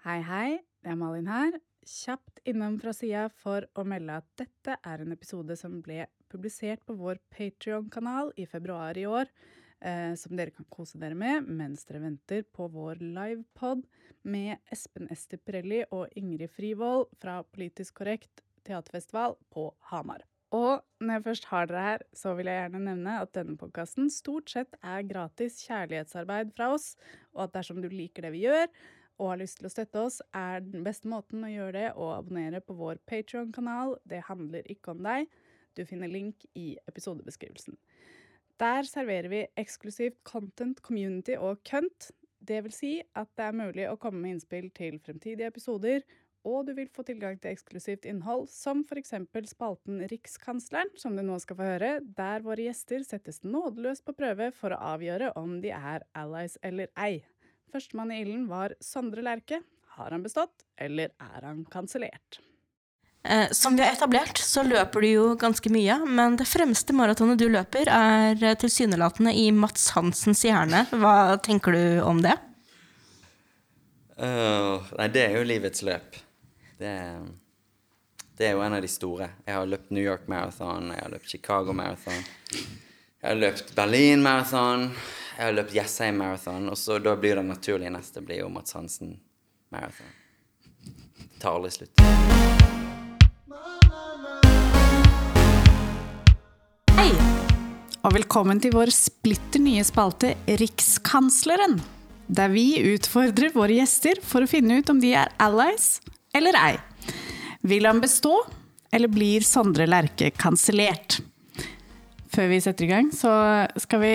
Hei, 0.00 0.22
hei. 0.24 0.60
Det 0.80 0.88
er 0.88 0.96
Malin 0.96 1.26
her. 1.28 1.58
Kjapt 1.84 2.38
innom 2.48 2.78
fra 2.80 2.94
sida 2.96 3.26
for 3.42 3.66
å 3.76 3.82
melde 3.84 4.14
at 4.22 4.26
dette 4.40 4.76
er 4.88 5.02
en 5.02 5.12
episode 5.12 5.52
som 5.60 5.74
ble 5.84 6.06
publisert 6.32 6.80
på 6.88 6.94
vår 6.96 7.18
Patrion-kanal 7.28 8.30
i 8.40 8.46
februar 8.48 8.96
i 8.96 9.04
år, 9.04 9.28
eh, 9.84 10.14
som 10.16 10.32
dere 10.38 10.54
kan 10.56 10.64
kose 10.72 10.96
dere 11.02 11.18
med 11.20 11.44
mens 11.44 11.84
dere 11.84 12.00
venter 12.00 12.46
på 12.48 12.70
vår 12.72 13.02
livepod 13.02 13.82
med 14.24 14.72
Espen 14.72 15.10
Ester 15.12 15.36
Pirelli 15.36 15.82
og 15.90 16.08
Ingrid 16.16 16.48
Frivold 16.54 17.12
fra 17.20 17.42
Politisk 17.44 17.98
korrekt 18.00 18.40
teaterfestival 18.64 19.36
på 19.52 19.66
Hamar. 19.90 20.24
Og 20.56 20.80
når 21.04 21.18
jeg 21.18 21.26
først 21.26 21.50
har 21.50 21.68
dere 21.68 21.82
her, 21.84 22.06
så 22.16 22.32
vil 22.38 22.48
jeg 22.48 22.62
gjerne 22.62 22.80
nevne 22.86 23.18
at 23.20 23.34
denne 23.36 23.60
podkasten 23.60 24.08
stort 24.08 24.48
sett 24.48 24.80
er 24.80 25.04
gratis 25.04 25.60
kjærlighetsarbeid 25.68 26.56
fra 26.56 26.70
oss, 26.78 26.94
og 27.36 27.44
at 27.50 27.54
dersom 27.60 27.84
du 27.84 27.90
liker 27.92 28.24
det 28.24 28.32
vi 28.32 28.46
gjør, 28.48 28.66
og 29.20 29.34
har 29.34 29.40
lyst 29.42 29.60
til 29.60 29.68
å 29.68 29.72
støtte 29.72 30.00
oss, 30.00 30.18
er 30.32 30.64
den 30.64 30.84
beste 30.86 31.10
måten 31.12 31.44
å 31.44 31.52
gjøre 31.52 31.76
det 31.76 31.88
å 32.00 32.08
abonnere 32.16 32.62
på 32.64 32.76
vår 32.78 33.02
Patreon-kanal. 33.10 33.98
Det 34.08 34.22
handler 34.30 34.68
ikke 34.72 34.94
om 34.94 35.04
deg. 35.04 35.28
Du 35.76 35.84
finner 35.86 36.10
link 36.10 36.46
i 36.58 36.72
episodebeskrivelsen. 36.88 37.76
Der 38.60 38.88
serverer 38.88 39.30
vi 39.32 39.44
eksklusivt 39.60 40.18
content, 40.28 40.80
community 40.84 41.36
og 41.36 41.62
kønt. 41.68 42.10
Det 42.40 42.62
vil 42.64 42.74
si 42.74 42.94
at 43.16 43.28
det 43.36 43.46
er 43.46 43.56
mulig 43.56 43.86
å 43.88 43.98
komme 44.00 44.24
med 44.24 44.38
innspill 44.38 44.70
til 44.76 44.98
fremtidige 45.04 45.48
episoder, 45.52 46.04
og 46.48 46.70
du 46.70 46.72
vil 46.72 46.88
få 46.88 47.04
tilgang 47.04 47.36
til 47.36 47.52
eksklusivt 47.52 48.06
innhold, 48.08 48.46
som 48.48 48.80
f.eks. 48.88 49.12
spalten 49.50 50.00
Rikskansleren, 50.08 50.92
som 50.96 51.16
du 51.16 51.20
nå 51.24 51.36
skal 51.42 51.58
få 51.58 51.66
høre, 51.68 51.90
der 52.16 52.44
våre 52.46 52.64
gjester 52.64 53.04
settes 53.04 53.42
nådeløst 53.44 54.06
på 54.06 54.16
prøve 54.16 54.48
for 54.56 54.72
å 54.72 54.80
avgjøre 54.94 55.34
om 55.36 55.58
de 55.60 55.74
er 55.76 56.06
allies 56.16 56.56
eller 56.64 56.88
ei. 56.96 57.20
Førstemann 57.70 58.12
i 58.14 58.20
ilden 58.24 58.46
var 58.50 58.74
Sondre 58.82 59.22
Lerche. 59.24 59.62
Har 59.96 60.10
han 60.14 60.22
bestått, 60.24 60.64
eller 60.78 61.12
er 61.20 61.44
han 61.44 61.64
kansellert? 61.70 62.40
Eh, 63.22 63.50
som 63.50 63.76
vi 63.76 63.82
har 63.82 63.92
etablert, 63.92 64.38
så 64.38 64.62
løper 64.64 65.04
du 65.04 65.08
jo 65.08 65.24
ganske 65.36 65.70
mye, 65.72 65.98
men 66.08 66.38
det 66.40 66.46
fremste 66.48 66.94
maratonet 66.96 67.40
du 67.40 67.50
løper, 67.52 67.90
er 67.92 68.40
eh, 68.40 68.56
tilsynelatende 68.56 69.34
i 69.36 69.50
Mats 69.52 69.90
Hansens 69.92 70.40
hjerne. 70.46 70.86
Hva 71.02 71.36
tenker 71.44 71.76
du 71.76 71.82
om 72.06 72.22
det? 72.24 72.38
Oh, 74.20 74.88
nei, 74.96 75.08
det 75.12 75.26
er 75.26 75.36
jo 75.36 75.44
livets 75.48 75.84
løp. 75.84 76.16
Det, 76.80 76.94
det, 78.36 78.48
er 78.48 78.56
jo 78.56 78.64
en 78.64 78.76
av 78.76 78.82
de 78.84 78.88
store. 78.88 79.30
Jeg 79.44 79.56
har 79.56 79.68
løpt 79.68 79.92
New 79.92 80.04
York 80.04 80.26
Marathon, 80.28 80.90
jeg 80.94 81.04
har 81.04 81.12
løpt 81.12 81.32
Chicago 81.32 81.76
Marathon. 81.76 82.24
Jeg 82.52 83.26
har 83.26 83.40
løpt 83.40 83.74
Berlin 83.76 84.24
Marathon. 84.24 84.90
Jeg 85.40 85.48
har 85.48 85.54
løpt 85.56 85.72
Jessheim 85.72 86.18
Marathon, 86.20 86.66
og 86.68 86.76
så 86.76 86.98
da 87.00 87.14
blir 87.16 87.38
det 87.38 87.46
naturlige 87.48 87.88
neste 87.88 88.20
blir 88.20 88.42
jo 88.42 88.50
Mats 88.52 88.74
Hansen 88.76 89.14
Marathon. 89.72 90.10
Det 91.16 91.38
tar 91.40 91.54
aldri 91.56 91.70
slutt. 91.72 92.02
Hei, 96.98 97.08
og 98.04 98.12
velkommen 98.18 98.60
til 98.60 98.76
vår 98.76 98.92
splitter 98.92 99.64
nye 99.64 99.86
spalte 99.88 100.34
Rikskansleren. 100.60 101.80
Der 102.28 102.52
vi 102.52 102.66
utfordrer 102.92 103.56
våre 103.56 103.80
gjester 103.80 104.20
for 104.20 104.44
å 104.44 104.52
finne 104.52 104.82
ut 104.82 104.92
om 104.92 105.00
de 105.00 105.14
er 105.22 105.32
allies 105.40 106.02
eller 106.36 106.60
ei. 106.66 106.74
Vil 107.64 107.88
han 107.88 108.04
bestå, 108.04 108.42
eller 108.92 109.08
blir 109.08 109.40
Sondre 109.40 109.88
Lerche 109.88 110.34
kansellert? 110.36 111.19
Før 112.30 112.46
vi 112.46 112.60
setter 112.62 112.86
i 112.86 112.90
gang, 112.92 113.08
så 113.10 113.30
skal 113.82 114.02
vi 114.04 114.14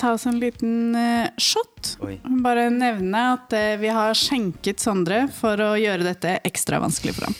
ta 0.00 0.14
oss 0.14 0.24
en 0.30 0.38
liten 0.40 0.96
uh, 0.96 1.28
shot. 1.36 1.94
Oi. 2.06 2.14
Bare 2.40 2.70
nevne 2.72 3.24
at 3.34 3.52
uh, 3.52 3.74
vi 3.80 3.90
har 3.92 4.16
skjenket 4.16 4.80
Sondre 4.80 5.26
for 5.36 5.60
å 5.60 5.74
gjøre 5.76 6.06
dette 6.06 6.38
ekstra 6.48 6.80
vanskelig 6.80 7.18
for 7.18 7.28
ham. 7.28 7.36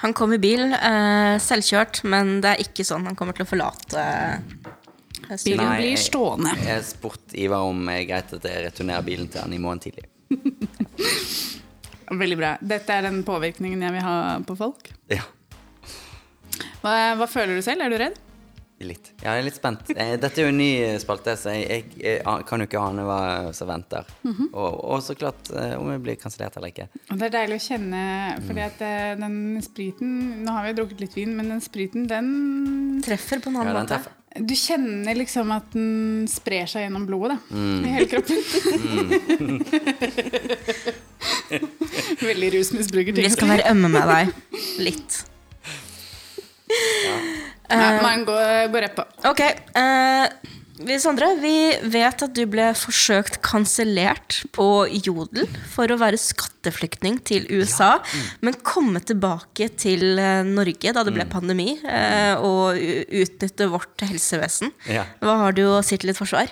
Han 0.00 0.14
kom 0.16 0.34
i 0.34 0.40
bil, 0.42 0.64
uh, 0.72 1.36
selvkjørt, 1.42 2.02
men 2.10 2.40
det 2.42 2.56
er 2.56 2.64
ikke 2.64 2.86
sånn 2.88 3.06
han 3.06 3.18
kommer 3.18 3.36
til 3.36 3.46
å 3.46 3.50
forlate 3.52 4.06
Bilen 5.44 5.62
Nei, 5.62 5.74
blir 5.78 6.00
stående. 6.00 6.50
Jeg, 6.58 6.66
jeg 6.66 6.86
spurte 6.88 7.36
Ivar 7.38 7.68
om 7.70 7.84
det 7.86 8.00
er 8.00 8.06
greit 8.08 8.32
at 8.34 8.46
jeg 8.50 8.64
returnerer 8.64 9.04
bilen 9.06 9.28
til 9.30 9.44
han 9.44 9.52
i 9.54 9.60
morgen 9.62 9.82
tidlig. 9.84 10.08
Veldig 12.24 12.38
bra. 12.40 12.56
Dette 12.58 12.96
er 12.96 13.06
den 13.06 13.20
påvirkningen 13.22 13.84
jeg 13.86 13.94
vil 13.94 14.02
ha 14.02 14.16
på 14.42 14.56
folk? 14.58 14.90
Ja. 15.12 15.22
Hva, 16.80 16.96
hva 17.20 17.30
føler 17.30 17.54
du 17.54 17.62
selv? 17.62 17.84
Er 17.86 17.94
du 17.94 17.98
redd? 18.00 18.18
Litt. 18.80 19.10
Ja, 19.20 19.34
jeg 19.36 19.42
er 19.42 19.44
litt 19.44 19.58
spent. 19.58 19.90
Eh, 19.92 20.14
dette 20.16 20.40
er 20.40 20.46
jo 20.46 20.52
en 20.54 20.56
ny 20.56 20.70
spalte, 21.02 21.34
så 21.36 21.52
jeg, 21.52 21.66
jeg, 21.68 21.88
jeg 22.00 22.44
kan 22.48 22.62
jo 22.62 22.66
ikke 22.68 22.80
ane 22.80 23.02
hva 23.04 23.18
som 23.52 23.68
venter. 23.68 24.06
Mm 24.24 24.32
-hmm. 24.32 24.46
og, 24.54 24.84
og, 24.84 25.02
så 25.04 25.14
klart 25.14 25.50
eh, 25.52 25.74
om 25.76 25.90
jeg 25.90 26.00
blir 26.02 26.16
kansellert 26.16 26.56
eller 26.56 26.72
ikke. 26.72 26.88
Og 27.10 27.18
Det 27.18 27.26
er 27.26 27.34
deilig 27.34 27.56
å 27.60 27.66
kjenne, 27.66 28.00
fordi 28.46 28.60
at 28.60 28.80
eh, 28.80 29.16
den 29.20 29.62
spriten 29.62 30.44
Nå 30.44 30.52
har 30.52 30.64
vi 30.66 30.72
drukket 30.72 31.00
litt 31.00 31.16
vin, 31.16 31.36
men 31.36 31.48
den 31.48 31.60
spriten, 31.60 32.06
den 32.08 33.02
Treffer 33.04 33.38
på 33.38 33.50
en 33.50 33.56
annen 33.56 33.76
ja, 33.76 33.82
måte. 33.82 34.00
Du 34.38 34.54
kjenner 34.54 35.14
liksom 35.14 35.50
at 35.50 35.72
den 35.72 36.28
sprer 36.30 36.66
seg 36.66 36.86
gjennom 36.86 37.06
blodet, 37.06 37.36
da. 37.36 37.56
Mm. 37.56 37.84
I 37.84 37.88
hele 37.88 38.06
kroppen. 38.06 38.36
Mm. 39.40 39.64
Veldig 42.30 42.52
rusmisbruker. 42.54 43.12
Vi 43.12 43.30
skal 43.30 43.48
være 43.48 43.70
ømme 43.70 43.88
med 43.88 44.08
deg. 44.08 44.32
Litt. 44.78 45.29
Nei, 47.70 47.90
eh, 47.96 48.00
man 48.02 48.24
går, 48.28 48.70
går 48.72 48.86
rett 48.86 48.96
på. 48.96 49.06
Ok. 49.30 49.44
Uh, 49.76 50.56
Sondre, 51.00 51.34
vi 51.36 51.74
vet 51.92 52.22
at 52.24 52.32
du 52.32 52.46
ble 52.48 52.70
forsøkt 52.78 53.36
kansellert 53.44 54.38
på 54.56 54.86
Jodel 54.88 55.44
for 55.68 55.92
å 55.92 55.98
være 56.00 56.16
skatteflyktning 56.16 57.18
til 57.28 57.44
USA, 57.52 57.98
ja. 57.98 58.00
mm. 58.00 58.30
men 58.48 58.56
komme 58.64 59.02
tilbake 59.04 59.68
til 59.76 60.16
Norge 60.48 60.94
da 60.96 61.04
det 61.04 61.12
ble 61.12 61.28
mm. 61.28 61.32
pandemi, 61.34 61.74
eh, 61.84 62.32
og 62.40 62.80
utnytte 62.80 63.68
vårt 63.68 64.06
helsevesen. 64.08 64.72
Ja. 64.88 65.04
Hva 65.20 65.36
har 65.44 65.58
du 65.58 65.66
å 65.68 65.82
si 65.84 66.00
til 66.00 66.14
ditt 66.14 66.20
forsvar? 66.20 66.48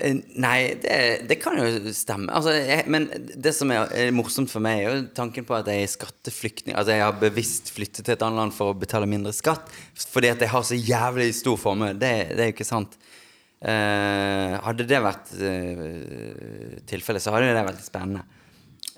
Eh, 0.00 0.16
nei, 0.40 0.58
det, 0.80 0.96
det, 1.28 1.36
kan 1.42 1.58
jo 1.60 1.92
stemme. 1.96 2.30
Altså, 2.32 2.54
jeg, 2.56 2.86
men 2.90 3.06
det 3.36 3.52
som 3.56 3.70
er, 3.74 3.90
er, 3.92 4.12
morsomt 4.16 4.50
for 4.52 4.64
meg, 4.64 4.80
er 4.80 4.86
jo 4.88 5.06
tanken 5.16 5.46
på 5.46 5.56
at 5.58 5.68
jeg 5.68 5.84
er 5.84 5.92
skatteflyktning. 5.92 6.74
Altså, 6.74 6.94
jeg 6.96 7.04
har 7.04 7.20
bevisst 7.20 7.72
flyttet 7.74 8.06
til 8.06 8.14
et 8.14 8.24
annet 8.24 8.40
land 8.40 8.56
for 8.56 8.72
å 8.72 8.78
betale 8.78 9.08
mindre 9.10 9.34
skatt 9.36 9.68
fordi 10.10 10.30
at 10.32 10.40
jeg 10.40 10.52
har 10.52 10.64
så 10.66 10.78
jævlig 10.78 11.30
stor 11.36 11.58
formue. 11.60 11.92
Det, 11.92 12.12
det, 12.32 12.40
er 12.40 12.50
jo 12.50 12.56
ikke 12.56 12.68
sant. 12.68 12.96
Uh, 13.60 14.56
hadde 14.64 14.86
det 14.88 15.00
vært 15.04 15.32
uh, 15.36 16.78
tilfellet, 16.88 17.20
så 17.20 17.34
hadde 17.34 17.50
det 17.52 17.64
vært 17.66 17.82
spennende. 17.84 18.24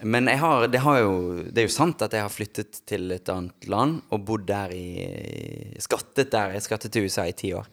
Men 0.07 0.31
har, 0.39 0.69
det, 0.71 0.83
har 0.83 1.01
jo, 1.01 1.17
det, 1.49 1.65
er 1.65 1.67
jo 1.67 1.75
sant 1.75 2.03
at 2.07 2.15
jeg 2.15 2.23
har 2.23 2.31
flyttet 2.31 2.79
til 2.91 3.11
et 3.15 3.29
annet 3.31 3.67
land 3.71 4.01
og 4.15 4.23
bodd 4.27 4.47
der 4.49 4.75
i 4.75 5.75
Skattet 5.83 6.31
der. 6.35 6.55
Jeg 6.55 6.67
skattet 6.67 6.95
til 6.95 7.07
USA 7.07 7.27
i 7.31 7.35
ti 7.39 7.53
år. 7.55 7.67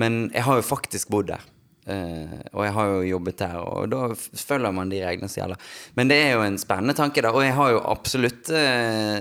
Men 0.00 0.26
jeg 0.32 0.44
har 0.46 0.60
jo 0.60 0.64
faktisk 0.64 1.10
bodd 1.12 1.32
der. 1.32 1.44
Uh, 1.88 2.36
og 2.52 2.64
jeg 2.66 2.74
har 2.76 2.90
jo 2.90 3.06
jobbet 3.08 3.38
der, 3.40 3.54
og 3.64 3.86
da 3.90 4.00
følger 4.14 4.74
man 4.76 4.90
de 4.92 5.00
reglene 5.00 5.30
som 5.32 5.40
gjelder. 5.40 5.70
Men 5.96 6.10
det 6.10 6.18
er 6.22 6.34
jo 6.34 6.44
en 6.44 6.60
spennende 6.60 6.96
tanke, 6.96 7.24
da. 7.24 7.32
Og 7.32 7.44
jeg 7.46 7.56
har 7.56 7.72
jo 7.72 7.84
absolutt 7.88 8.50
uh, 8.52 9.16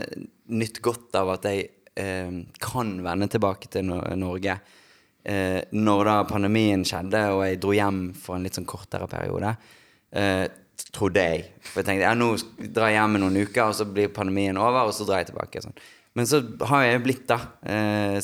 nytt 0.52 0.82
godt 0.84 1.16
av 1.22 1.34
at 1.38 1.48
jeg 1.48 1.70
uh, 1.96 2.42
kan 2.62 2.94
vende 3.06 3.30
tilbake 3.32 3.72
til 3.72 3.88
no 3.90 4.02
Norge. 4.20 4.60
når 5.72 6.08
da 6.08 6.14
pandemien 6.26 6.84
skjedde, 6.88 7.20
og 7.36 7.42
jeg 7.44 7.58
dro 7.62 7.74
hjem 7.76 7.98
for 8.18 8.38
en 8.38 8.46
litt 8.48 8.56
sånn 8.56 8.66
kortere 8.66 9.06
periode. 9.06 9.52
trodde 10.96 11.22
jeg. 11.22 11.44
For 11.62 11.82
jeg 11.82 11.86
tenkte 11.86 12.08
ja, 12.08 12.14
nå 12.16 12.30
drar 12.72 12.90
jeg 12.90 12.96
hjem 12.96 13.18
i 13.18 13.22
noen 13.22 13.38
uker, 13.44 13.66
og 13.68 13.76
så 13.76 13.86
blir 13.86 14.14
pandemien 14.16 14.58
over, 14.58 14.88
og 14.88 14.96
så 14.96 15.06
drar 15.06 15.20
jeg 15.20 15.30
tilbake. 15.30 15.62
Sånn. 15.62 15.76
Men 16.16 16.26
så 16.26 16.40
har 16.72 16.86
jeg 16.86 17.04
blitt 17.04 17.28
da, 17.30 17.38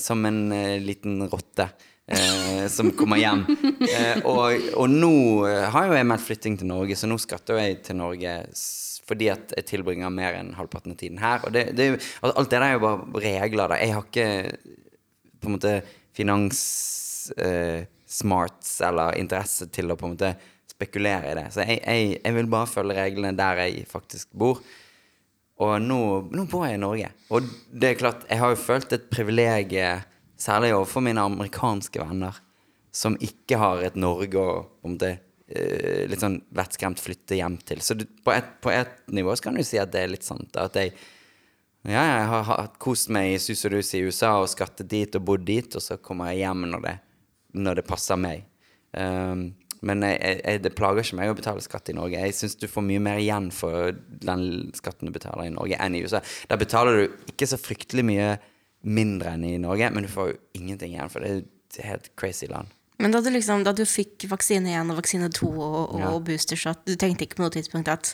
som 0.02 0.24
en 0.26 0.40
liten 0.88 1.28
rotte 1.30 1.68
eh, 2.08 2.66
som 2.72 2.92
kommer 2.98 3.22
hjem. 3.22 3.46
Eh, 3.86 4.26
og, 4.26 4.56
og, 4.76 4.90
nå 4.90 5.14
eh, 5.48 5.68
har 5.72 5.90
jo 5.90 5.98
jeg 5.98 6.08
meldt 6.10 6.26
flytting 6.26 6.58
til 6.60 6.70
Norge, 6.70 6.98
så 6.98 7.10
nå 7.10 7.20
skatter 7.22 7.62
jeg 7.62 7.82
til 7.86 8.00
Norge 8.00 8.40
fordi 9.06 9.28
at 9.30 9.54
jeg 9.54 9.68
tilbringer 9.70 10.10
mer 10.10 10.34
enn 10.40 10.56
halvparten 10.58 10.96
av 10.96 10.98
tiden 10.98 11.20
her. 11.22 11.44
Og 11.46 11.54
det, 11.54 11.68
det, 11.78 11.92
alt 12.26 12.50
det 12.50 12.58
der 12.58 12.66
er 12.66 12.74
jo 12.74 12.82
bare 12.88 13.36
regler. 13.44 13.70
da. 13.70 13.78
Jeg 13.78 13.94
har 13.94 14.08
ikke 14.08 14.30
på 15.38 15.52
en 15.52 15.56
måte 15.58 15.76
finans 16.16 16.62
eh, 17.38 17.86
eller 17.86 19.20
interesse 19.20 19.68
til 19.74 19.92
å 19.92 19.98
på 20.00 20.08
en 20.08 20.16
måte 20.16 20.32
spekulere 20.72 21.32
i 21.32 21.38
det. 21.38 21.46
Så 21.54 21.68
jeg, 21.68 21.84
jeg, 21.84 22.18
jeg 22.18 22.38
vil 22.40 22.50
bare 22.52 22.72
følge 22.72 22.98
reglene 22.98 23.36
der 23.38 23.62
jeg 23.66 23.86
faktisk 23.90 24.32
bor. 24.34 24.64
Og 25.64 25.78
nå, 25.80 26.00
nå 26.36 26.48
bor 26.52 26.66
jeg 26.68 26.80
i 26.80 26.82
Norge. 26.82 27.12
Og 27.32 27.46
det 27.72 27.92
er 27.92 28.02
klart, 28.02 28.26
jeg 28.30 28.42
har 28.42 28.52
jo 28.52 28.60
følt 28.60 28.96
et 28.96 29.08
privilegium 29.12 30.04
Særlig 30.38 30.74
overfor 30.76 31.04
mine 31.06 31.24
amerikanske 31.24 32.02
venner, 32.02 32.38
som 32.96 33.16
ikke 33.24 33.60
har 33.60 33.84
et 33.84 33.98
Norge 34.00 34.40
å 34.40 34.56
om 34.88 34.98
det, 35.00 35.18
eh, 35.48 36.06
litt 36.10 36.24
sånn 36.24 36.42
vettskremt 36.56 37.00
flytte 37.00 37.38
hjem 37.40 37.58
til. 37.64 37.82
Så 37.84 37.96
du, 37.96 38.06
på, 38.06 38.34
et, 38.36 38.48
på 38.64 38.72
et 38.72 38.98
nivå 39.16 39.36
så 39.36 39.48
kan 39.48 39.56
du 39.56 39.64
si 39.64 39.80
at 39.80 39.92
det 39.96 40.04
er 40.04 40.12
litt 40.12 40.28
sant. 40.28 40.56
At 40.60 40.76
jeg, 40.80 40.94
ja, 41.88 42.02
jeg 42.02 42.30
har, 42.32 42.48
har 42.50 42.72
kost 42.82 43.12
meg 43.14 43.34
i 43.34 43.42
sus 43.42 43.64
og 43.68 43.76
dus 43.78 43.94
i 43.96 44.04
USA 44.04 44.38
og 44.42 44.50
skattet 44.52 44.90
dit 44.92 45.16
og 45.16 45.28
bodd 45.28 45.46
dit, 45.48 45.76
og 45.76 45.84
så 45.84 46.00
kommer 46.02 46.32
jeg 46.32 46.46
hjem 46.46 46.66
når 46.72 46.88
det, 46.88 46.96
når 47.56 47.80
det 47.80 47.88
passer 47.88 48.20
meg. 48.20 48.48
Um, 48.96 49.54
Men 49.86 50.02
jeg, 50.02 50.40
jeg, 50.42 50.62
det 50.64 50.72
plager 50.74 51.04
ikke 51.04 51.18
meg 51.20 51.30
å 51.30 51.38
betale 51.38 51.62
skatt 51.62 51.92
i 51.92 51.94
Norge. 51.94 52.18
Jeg 52.18 52.34
syns 52.34 52.56
du 52.58 52.66
får 52.72 52.86
mye 52.88 53.02
mer 53.06 53.20
igjen 53.22 53.52
for 53.54 53.92
den 54.24 54.72
skatten 54.74 55.06
du 55.06 55.14
betaler 55.14 55.46
i 55.46 55.54
Norge, 55.54 55.78
enn 55.78 55.98
i 55.98 56.02
USA. 56.02 56.24
Der 56.50 56.58
betaler 56.58 56.98
du 56.98 57.04
ikke 57.30 57.46
så 57.52 57.60
fryktelig 57.62 58.06
mye 58.08 58.30
mindre 58.86 59.34
enn 59.36 59.44
i 59.48 59.58
Norge, 59.62 59.90
men 59.92 60.06
du 60.06 60.10
får 60.12 60.32
jo 60.32 60.38
ingenting 60.62 60.94
igjen, 60.96 61.10
for 61.12 61.26
det 61.26 61.30
er 61.32 61.44
et 61.44 61.80
helt 61.90 62.10
crazy 62.20 62.48
land. 62.52 62.70
Men 63.02 63.12
da 63.12 63.20
du, 63.20 63.28
liksom, 63.34 63.66
da 63.68 63.74
du 63.76 63.84
fikk 63.84 64.24
vaksine 64.32 64.72
1 64.72 64.94
og 64.94 65.02
vaksine 65.02 65.28
2 65.34 65.50
og, 65.52 65.96
og 65.98 66.00
Ja. 66.00 66.12
boostershot, 66.30 66.86
du 66.88 66.96
tenkte 66.96 67.26
ikke 67.28 67.36
på 67.42 67.44
noe 67.44 67.52
tidspunkt 67.52 67.90
at 67.92 68.14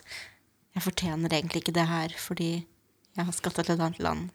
jeg 0.73 0.81
fortjener 0.87 1.29
egentlig 1.35 1.61
ikke 1.61 1.75
det 1.75 1.85
her 1.89 2.15
fordi 2.17 2.51
jeg 3.17 3.25
har 3.27 3.35
skatta 3.35 3.61
til 3.67 3.75
et 3.75 3.83
annet 3.83 3.99
land 4.01 4.29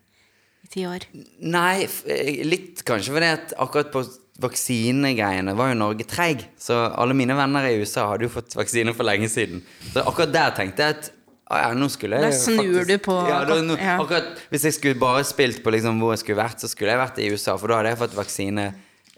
i 0.63 0.67
ti 0.71 0.85
år? 0.87 1.03
Nei, 1.41 1.87
eh, 2.07 2.43
litt 2.47 2.85
kanskje 2.87 3.11
fordi 3.17 3.31
at 3.33 3.53
akkurat 3.59 3.91
på 3.91 4.05
vaksinegreiene 4.39 5.55
var 5.57 5.71
jo 5.73 5.79
Norge 5.81 6.05
treig. 6.07 6.45
Så 6.61 6.77
alle 6.93 7.15
mine 7.17 7.35
venner 7.37 7.65
i 7.67 7.79
USA 7.81 8.07
hadde 8.11 8.27
jo 8.27 8.33
fått 8.37 8.55
vaksine 8.55 8.93
for 8.95 9.03
lenge 9.07 9.27
siden. 9.33 9.63
Så 9.93 10.03
akkurat 10.05 10.31
der 10.35 10.51
tenkte 10.57 10.85
jeg 10.85 10.95
at 10.97 11.11
ja, 11.49 11.73
nå 11.73 11.87
skulle 11.91 12.19
jeg 12.19 12.31
Der 12.31 12.37
snur 12.37 12.87
du 12.87 12.97
på- 12.99 13.27
ja, 13.29 13.43
da, 13.47 13.61
nå, 13.63 13.77
ja. 13.79 13.97
akkurat, 14.01 14.41
Hvis 14.51 14.63
jeg 14.67 14.73
skulle 14.73 14.99
bare 14.99 15.23
spilt 15.23 15.63
på 15.63 15.71
liksom 15.71 15.99
hvor 16.01 16.11
jeg 16.15 16.19
skulle 16.25 16.41
vært, 16.43 16.59
så 16.59 16.67
skulle 16.67 16.91
jeg 16.91 16.99
vært 16.99 17.21
i 17.23 17.29
USA. 17.31 17.57
For 17.57 17.67
da 17.71 17.77
hadde 17.81 17.93
jeg 17.93 18.01
fått 18.03 18.17
vaksine 18.17 18.65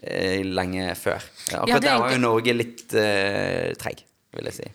eh, 0.04 0.44
lenge 0.46 0.92
før. 0.96 1.24
Akkurat 1.50 1.68
ja, 1.68 1.80
der 1.80 1.88
der 1.88 2.04
var 2.04 2.12
jo 2.14 2.20
Norge 2.22 2.54
litt 2.54 2.94
eh, 2.94 3.74
treig, 3.82 4.04
vil 4.38 4.52
jeg 4.52 4.60
si. 4.60 4.70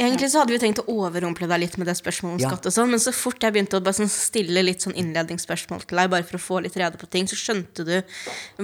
Egentlig 0.00 0.30
så 0.32 0.40
hadde 0.40 0.54
vi 0.54 0.58
tenkt 0.62 0.80
å 0.80 0.86
overrumple 0.88 1.44
deg 1.50 1.60
litt 1.60 1.74
med 1.76 1.86
det 1.90 1.92
spørsmålet 1.98 2.38
om 2.38 2.48
skatt 2.48 2.68
og 2.70 2.72
sånn, 2.72 2.88
men 2.88 3.02
så 3.02 3.12
fort 3.12 3.42
jeg 3.44 3.52
begynte 3.52 3.76
å 3.76 3.92
sånn 3.92 4.08
stille 4.08 4.62
litt 4.64 4.80
sånn 4.80 4.96
innledningsspørsmål 4.96 5.82
til 5.84 6.00
deg, 6.00 6.08
bare 6.14 6.24
for 6.24 6.38
å 6.38 6.40
få 6.40 6.60
litt 6.64 6.78
rede 6.80 6.96
på 6.96 7.08
ting, 7.12 7.28
så 7.28 7.36
skjønte 7.36 7.84
du 7.84 7.96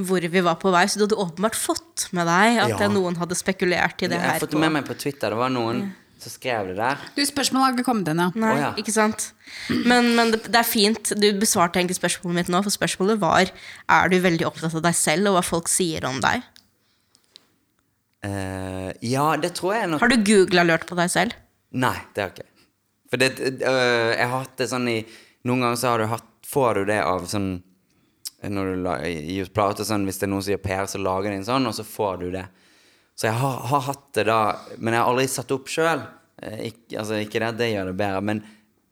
hvor 0.01 0.25
vi 0.25 0.41
var 0.41 0.57
på 0.63 0.73
vei. 0.73 0.87
Så 0.89 0.97
du 0.97 1.05
hadde 1.05 1.19
åpenbart 1.21 1.59
fått 1.61 2.07
med 2.17 2.25
deg 2.31 2.63
at 2.65 2.87
noen 2.93 3.19
hadde 3.21 3.37
spekulert 3.37 4.01
i 4.01 4.09
det 4.09 4.17
Jeg 4.17 4.25
har 4.31 4.41
fått 4.41 4.57
det 4.57 4.63
med 4.65 4.73
meg 4.79 4.89
på 4.89 4.97
Twitter. 4.97 5.37
Det 5.37 5.41
var 5.43 5.53
noen 5.53 5.91
som 6.23 6.33
skrev 6.33 6.71
det 6.71 6.77
der. 6.79 7.01
Du, 7.17 7.21
spørsmålet 7.29 7.65
har 7.65 7.77
ikke 7.77 7.87
kommet 7.91 8.09
ennå. 8.09 8.31
Nei, 8.41 8.53
oh, 8.55 8.61
ja. 8.63 8.73
ikke 8.81 8.95
sant? 8.95 9.29
Men, 9.69 10.15
men 10.17 10.33
det, 10.33 10.43
det 10.49 10.61
er 10.61 10.69
fint. 10.69 11.13
Du 11.21 11.27
besvarte 11.41 11.81
egentlig 11.81 11.99
spørsmålet 11.99 12.41
mitt 12.41 12.53
nå, 12.53 12.63
for 12.65 12.73
spørsmålet 12.75 13.21
var 13.21 13.53
er 13.53 14.13
du 14.13 14.17
veldig 14.25 14.49
opptatt 14.49 14.77
av 14.79 14.85
deg 14.87 14.97
selv 14.97 15.31
og 15.31 15.39
hva 15.39 15.45
folk 15.47 15.71
sier 15.71 16.07
om 16.09 16.21
deg. 16.25 16.45
Uh, 18.27 18.91
ja, 19.05 19.29
det 19.39 19.53
tror 19.55 19.75
jeg 19.77 19.89
nok 19.93 20.01
Har 20.03 20.11
du 20.11 20.17
googla-lurt 20.25 20.87
på 20.89 20.97
deg 20.99 21.11
selv? 21.13 21.37
Nei, 21.77 21.95
det 22.17 22.23
har 22.23 22.31
jeg 22.33 22.41
ikke. 22.41 22.65
For 23.13 23.23
det, 23.23 23.29
uh, 23.61 24.13
jeg 24.17 24.25
har 24.25 24.33
hatt 24.41 24.57
det 24.59 24.69
sånn 24.73 24.89
i 24.91 24.99
Noen 25.47 25.63
ganger 25.63 25.79
så 25.79 25.93
har 25.93 26.03
du 26.03 26.09
hatt, 26.11 26.31
får 26.49 26.81
du 26.81 26.89
det 26.89 26.97
av 27.07 27.29
sånn 27.31 27.51
Når 28.51 28.73
du 28.73 28.89
gir 29.13 29.47
ut 29.47 29.55
plate 29.55 29.87
sånn, 29.87 30.09
Hvis 30.09 30.19
det 30.19 30.27
er 30.27 30.33
noen 30.33 30.43
som 30.43 30.49
sier 30.49 30.65
PR, 30.65 30.89
så 30.91 30.99
lager 30.99 31.31
de 31.31 31.39
en 31.39 31.47
sånn, 31.47 31.69
og 31.69 31.77
så 31.77 31.85
får 31.87 32.19
du 32.25 32.27
det. 32.35 32.47
Så 33.17 33.31
jeg 33.31 33.39
har, 33.41 33.61
har 33.71 33.85
hatt 33.87 34.09
det 34.19 34.27
da 34.29 34.41
Men 34.77 34.93
jeg 34.93 35.01
har 35.01 35.09
aldri 35.09 35.25
satt 35.33 35.55
opp 35.57 35.71
sjøl. 35.73 36.03
Ikke, 36.37 36.99
altså, 37.01 37.17
ikke 37.23 37.41
det 37.41 37.55
det 37.63 37.71
gjør 37.73 37.91
det 37.91 37.97
bedre, 37.97 38.21
men 38.29 38.43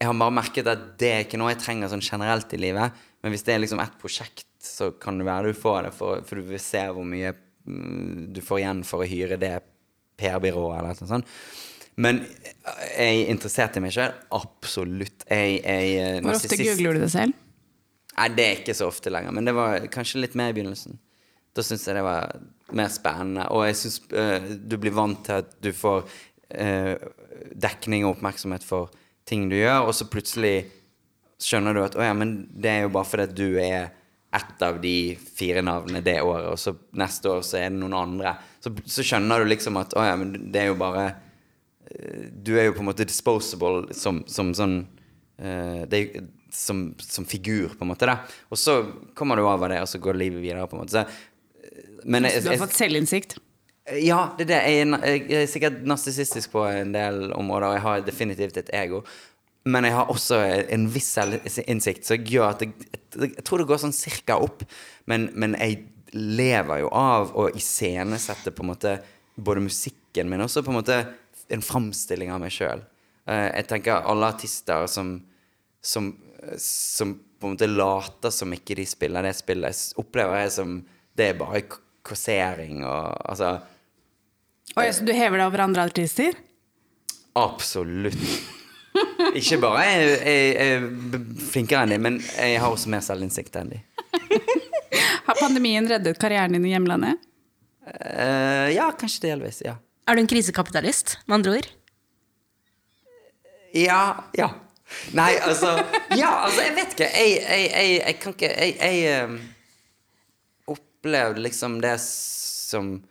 jeg 0.00 0.08
har 0.08 0.16
bare 0.20 0.34
merket 0.36 0.68
at 0.68 0.86
det 1.00 1.10
er 1.12 1.26
ikke 1.26 1.38
noe 1.40 1.52
jeg 1.52 1.60
trenger 1.60 1.90
sånn 1.92 2.02
generelt 2.04 2.50
i 2.56 2.60
livet. 2.60 3.04
Men 3.24 3.32
hvis 3.32 3.44
det 3.46 3.54
er 3.54 3.60
liksom 3.62 3.82
ett 3.84 3.94
prosjekt, 4.00 4.48
så 4.64 4.90
kan 5.00 5.20
det 5.20 5.26
være 5.28 5.52
du 5.52 5.58
får 5.60 5.86
det, 5.86 5.92
for, 5.96 6.24
for 6.26 6.40
du 6.40 6.48
vil 6.48 6.60
se 6.60 6.82
hvor 6.92 7.06
mye 7.08 7.34
mm, 7.36 8.32
du 8.34 8.40
får 8.44 8.62
igjen 8.62 8.82
for 8.88 9.04
å 9.04 9.08
hyre 9.08 9.38
det 9.40 9.54
PR-byrået 10.20 10.80
eller 10.80 10.98
noe 10.98 11.10
sånt. 11.12 11.30
Men 12.00 12.20
er 12.96 13.12
jeg 13.12 13.30
interessert 13.30 13.76
i 13.78 13.84
meg 13.84 13.94
sjøl? 13.94 14.12
Absolutt. 14.34 15.24
Jeg, 15.28 15.60
jeg, 15.62 15.94
eh, 16.00 16.20
Hvor 16.24 16.40
ofte 16.40 16.58
googler 16.58 16.98
du 16.98 17.04
det 17.04 17.12
selv? 17.14 17.40
Nei, 18.14 18.28
det 18.34 18.44
er 18.46 18.60
ikke 18.62 18.76
så 18.78 18.88
ofte 18.90 19.12
lenger, 19.12 19.34
men 19.34 19.46
det 19.46 19.54
var 19.56 19.86
kanskje 19.94 20.22
litt 20.22 20.36
mer 20.38 20.52
i 20.52 20.56
begynnelsen. 20.56 20.98
Da 21.54 21.62
syns 21.62 21.86
jeg 21.86 21.96
det 21.96 22.04
var 22.06 22.34
mer 22.74 22.90
spennende. 22.92 23.48
Og 23.54 23.66
jeg 23.68 23.78
syns 23.78 24.00
du 24.58 24.78
blir 24.80 24.94
vant 24.96 25.20
til 25.26 25.42
at 25.44 25.52
du 25.62 25.70
får 25.76 26.04
uh, 26.04 26.94
dekning 27.54 28.04
og 28.04 28.16
oppmerksomhet 28.16 28.64
for 28.66 28.92
ting 29.28 29.48
du 29.48 29.56
gjør, 29.56 29.88
og 29.88 29.94
så 29.96 30.08
plutselig 30.10 30.56
skjønner 31.40 31.76
du 31.76 31.82
at 31.84 31.96
å 31.98 32.04
ja, 32.04 32.14
men 32.16 32.44
det 32.52 32.70
er 32.70 32.82
jo 32.84 32.94
bare 32.94 33.08
fordi 33.08 33.26
at 33.26 33.36
du 33.36 33.46
er 33.60 33.92
ett 34.34 34.62
av 34.66 34.80
de 34.82 35.14
fire 35.36 35.62
navnene 35.62 36.02
det 36.04 36.18
året, 36.22 36.48
og 36.50 36.58
så 36.58 36.74
neste 36.98 37.30
år 37.30 37.44
så 37.46 37.60
er 37.60 37.70
det 37.70 37.78
noen 37.78 37.94
andre. 37.96 38.34
Så, 38.62 38.72
så 38.90 39.04
skjønner 39.06 39.42
du 39.42 39.50
liksom 39.52 39.78
at 39.78 39.94
å 39.94 40.04
ja, 40.04 40.16
men 40.18 40.34
det 40.52 40.64
er 40.64 40.72
jo 40.72 40.78
bare 40.80 41.04
eh, 41.06 42.30
Du 42.34 42.56
er 42.56 42.66
jo 42.66 42.74
på 42.74 42.82
en 42.82 42.88
måte 42.88 43.06
disposable 43.06 43.94
som, 43.94 44.24
som 44.26 44.50
sånn 44.56 44.80
uh, 45.38 45.84
det 45.90 46.02
som, 46.54 46.88
som 47.02 47.26
figur, 47.26 47.74
på 47.74 47.86
en 47.86 47.92
måte. 47.92 48.06
da 48.06 48.20
Og 48.50 48.58
så 48.58 48.80
kommer 49.14 49.38
du 49.38 49.46
over 49.46 49.70
det, 49.70 49.80
og 49.82 49.90
så 49.90 50.02
går 50.02 50.18
livet 50.18 50.42
videre. 50.42 50.66
på 50.66 50.76
en 50.76 50.84
måte 50.84 50.98
så, 50.98 51.06
Men 52.04 52.28
jeg, 52.28 52.44
Du 52.44 52.52
har 52.52 52.62
fått 52.66 52.78
selvinnsikt? 52.78 53.38
ja, 54.00 54.30
det 54.38 54.46
er 54.46 54.48
det. 54.48 54.60
Jeg 54.72 55.28
jeg 55.28 55.42
er 55.42 55.50
sikkert 55.50 55.82
narsissistisk 55.84 56.54
på 56.54 56.64
en 56.64 56.94
del 56.94 57.32
områder, 57.36 57.66
og 57.68 57.74
jeg 57.74 57.84
har 57.84 58.04
definitivt 58.06 58.56
et 58.56 58.70
ego. 58.72 59.02
Men 59.64 59.84
jeg 59.84 59.96
har 59.96 60.10
også 60.12 60.38
en 60.72 60.86
viss 60.92 61.10
selvinnsikt 61.16 62.04
som 62.04 62.24
gjør 62.28 62.50
at 62.50 62.62
jeg, 62.64 62.72
jeg 63.16 63.44
tror 63.44 63.60
det 63.60 63.68
går 63.68 63.80
sånn 63.80 63.96
cirka 63.96 64.36
opp. 64.40 64.64
Men, 65.08 65.30
men 65.32 65.56
jeg 65.60 65.84
lever 66.14 66.84
jo 66.84 66.90
av 66.94 67.32
å 67.36 67.48
iscenesette 67.56 68.52
på 68.54 68.64
en 68.64 68.72
måte 68.72 68.98
både 69.34 69.64
musikken, 69.64 70.28
men 70.30 70.44
også 70.44 70.62
på 70.62 70.72
en 70.72 70.78
måte 70.78 70.98
en 71.52 71.64
framstilling 71.64 72.32
av 72.32 72.42
meg 72.44 72.52
sjøl. 72.54 72.84
Jeg 73.28 73.68
tenker 73.70 74.04
alle 74.04 74.28
artister 74.34 74.84
som, 74.90 75.16
som, 75.80 76.12
som 76.60 77.16
på 77.40 77.48
en 77.48 77.56
måte 77.56 77.68
later 77.68 78.32
som 78.32 78.52
ikke 78.52 78.76
de 78.78 78.84
spiller 78.88 79.24
det 79.24 79.32
spillet, 79.36 79.80
opplever 80.00 80.44
jeg 80.44 80.52
som 80.58 80.82
Det 81.14 81.28
er 81.30 81.36
bare 81.38 81.60
k- 82.04 82.10
kåsering 82.12 82.84
og 82.84 83.14
altså 83.24 83.54
Oi, 84.76 84.88
så 84.92 85.04
du 85.06 85.12
hever 85.14 85.38
deg 85.38 85.46
over 85.46 85.60
andre 85.64 85.84
artister? 85.86 86.34
Absolutt. 87.38 88.16
Ikke 89.34 89.58
bare 89.62 89.82
jeg, 89.86 90.08
jeg, 90.24 90.48
jeg 90.54 90.78
er 90.78 91.44
flinkere 91.50 91.82
enn 91.84 91.92
de, 91.94 91.98
men 92.02 92.16
jeg 92.38 92.58
har 92.62 92.72
også 92.74 92.90
mer 92.92 93.02
selvinnsikt 93.04 93.56
enn 93.60 93.70
de. 93.74 93.80
Har 95.26 95.38
pandemien 95.40 95.86
reddet 95.90 96.18
karrieren 96.20 96.54
din 96.56 96.66
i 96.68 96.72
hjemlandet? 96.74 97.20
Uh, 97.84 98.68
ja, 98.74 98.88
kanskje 98.98 99.26
delvis. 99.28 99.60
Ja. 99.64 99.76
Er 100.08 100.16
du 100.18 100.22
en 100.24 100.28
krisekapitalist, 100.30 101.16
med 101.26 101.38
andre 101.40 101.56
ord? 101.58 101.70
Ja. 103.74 104.02
Ja. 104.38 104.50
Nei, 105.16 105.32
altså 105.42 105.72
Ja, 106.14 106.30
altså, 106.44 106.60
jeg 106.62 106.74
vet 106.76 106.92
ikke. 106.94 107.08
Jeg, 107.10 107.30
jeg, 107.42 107.68
jeg, 107.72 107.94
jeg 108.04 108.18
kan 108.22 108.34
ikke 108.36 108.50
Jeg, 108.52 109.38
ehm, 111.12 111.42
liksom 111.44 111.80
det 111.84 111.98
som 112.00 113.02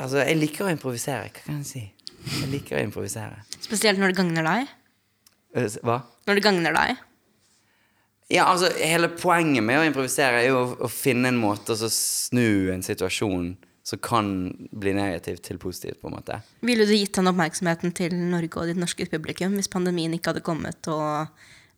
Altså, 0.00 0.20
jeg 0.22 0.36
liker 0.38 0.66
å 0.66 0.72
improvisere. 0.72 1.28
Hva 1.32 1.44
kan 1.44 1.60
jeg 1.62 1.66
si? 1.66 1.82
Jeg 2.40 2.48
liker 2.52 2.78
å 2.78 2.82
improvisere. 2.84 3.40
Spesielt 3.60 4.00
når 4.00 4.12
det 4.12 4.18
gagner 4.20 4.46
deg? 4.46 4.74
Eh, 5.56 5.78
Hva? 5.84 5.96
Når 6.28 6.38
det 6.38 6.44
gagner 6.44 6.76
deg? 6.76 7.00
Ja, 8.30 8.44
altså, 8.46 8.70
hele 8.78 9.08
poenget 9.10 9.64
med 9.66 9.80
å 9.80 9.86
improvisere 9.88 10.44
er 10.44 10.50
jo 10.52 10.60
å, 10.60 10.66
å 10.86 10.90
finne 10.92 11.32
en 11.32 11.40
måte 11.40 11.74
å 11.74 11.90
snu 11.90 12.70
en 12.70 12.84
situasjon 12.86 13.56
som 13.90 13.98
kan 14.04 14.28
bli 14.70 14.92
negativ 14.94 15.40
til 15.42 15.58
positivt, 15.58 15.98
på 16.00 16.10
en 16.10 16.18
måte. 16.18 16.36
Ville 16.62 16.86
du 16.86 16.92
gitt 16.94 17.16
den 17.16 17.30
oppmerksomheten 17.32 17.94
til 17.96 18.14
Norge 18.14 18.60
og 18.60 18.70
ditt 18.70 18.78
norske 18.78 19.08
publikum 19.10 19.56
hvis 19.58 19.72
pandemien 19.72 20.14
ikke 20.14 20.34
hadde 20.34 20.44
kommet 20.46 20.90
og 20.92 21.32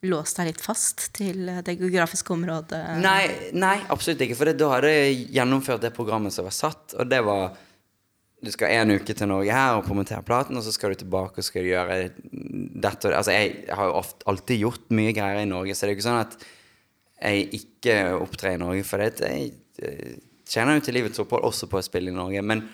låst 0.07 0.39
deg 0.39 0.51
litt 0.51 0.63
fast 0.63 1.09
til 1.15 1.47
det 1.63 1.77
geografiske 1.79 2.35
området? 2.35 2.81
Nei, 3.03 3.53
nei, 3.55 3.77
absolutt 3.93 4.25
ikke. 4.27 4.39
For 4.39 4.51
da 4.51 4.71
hadde 4.75 4.91
jeg 4.91 5.29
gjennomført 5.37 5.85
det 5.85 5.93
programmet 5.95 6.35
som 6.35 6.49
var 6.49 6.57
satt, 6.57 6.97
og 6.99 7.07
det 7.11 7.23
var 7.27 7.53
Du 8.43 8.51
skal 8.51 8.73
en 8.75 8.91
uke 8.99 9.15
til 9.15 9.29
Norge 9.31 9.55
her 9.55 9.77
og 9.77 9.85
promotere 9.87 10.25
platen, 10.27 10.57
og 10.59 10.65
så 10.67 10.73
skal 10.75 10.91
du 10.91 10.99
tilbake 10.99 11.39
og 11.39 11.45
skal 11.47 11.63
gjøre 11.63 11.99
dette 12.19 13.07
og 13.07 13.13
det. 13.13 13.19
Altså, 13.21 13.37
jeg 13.37 13.69
har 13.71 13.87
jo 13.87 14.01
alltid 14.33 14.59
gjort 14.65 14.89
mye 14.91 15.13
greier 15.15 15.45
i 15.45 15.47
Norge, 15.47 15.77
så 15.79 15.87
det 15.87 15.93
er 15.93 15.93
jo 15.93 15.99
ikke 16.01 16.07
sånn 16.09 16.25
at 16.25 16.35
jeg 17.23 17.45
ikke 17.61 17.95
opptrer 18.19 18.57
i 18.57 18.59
Norge, 18.59 18.83
for 18.83 18.99
det, 18.99 19.23
jeg 19.23 19.53
eh, 19.79 20.17
tjener 20.51 20.81
jo 20.81 20.83
til 20.89 20.99
livets 20.99 21.23
opphold 21.23 21.47
også 21.47 21.69
på 21.71 21.79
å 21.79 21.85
spille 21.87 22.11
i 22.11 22.17
Norge. 22.17 22.43
Men 22.43 22.65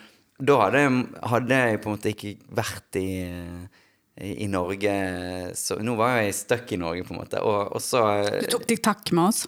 da 0.40 0.56
hadde, 0.62 0.86
hadde 1.34 1.60
jeg 1.60 1.82
på 1.82 1.90
en 1.90 1.96
måte 1.98 2.14
ikke 2.14 2.34
vært 2.56 2.98
i, 3.00 3.08
i, 4.20 4.46
Norge 4.50 4.94
Så 5.54 5.78
nå 5.82 5.94
var 5.98 6.18
jeg 6.18 6.34
stuck 6.34 6.72
i 6.72 6.78
Norge, 6.80 7.04
på 7.06 7.14
en 7.14 7.20
måte. 7.20 7.40
Og, 7.44 7.72
og 7.76 7.82
så 7.82 8.02
Du 8.42 8.48
tok 8.56 8.66
deg 8.70 8.82
takk 8.82 9.12
med 9.14 9.30
oss. 9.30 9.44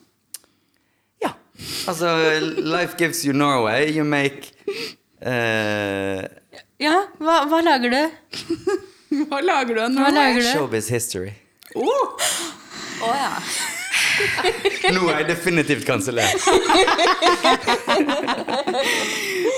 ja. 1.22 1.32
Altså, 1.90 2.12
life 2.58 2.96
gives 2.98 3.24
you 3.26 3.34
Norway. 3.36 3.90
You 3.90 4.04
make 4.04 4.52
uh, 5.26 6.22
Ja, 6.80 6.96
hva, 7.18 7.42
hva 7.50 7.60
lager 7.66 7.92
du? 7.92 8.00
Hva 9.26 9.40
lager 9.42 9.74
du 9.74 9.80
av 9.82 9.96
Hva 9.98 10.10
lager 10.14 10.38
du? 10.38 10.48
Showbiz 10.54 10.86
history. 10.94 11.32
Å 11.74 13.10
ja. 13.10 13.32
Nå 14.94 15.08
er 15.10 15.22
jeg 15.22 15.26
definitivt 15.32 15.86
kansellert. 15.88 16.38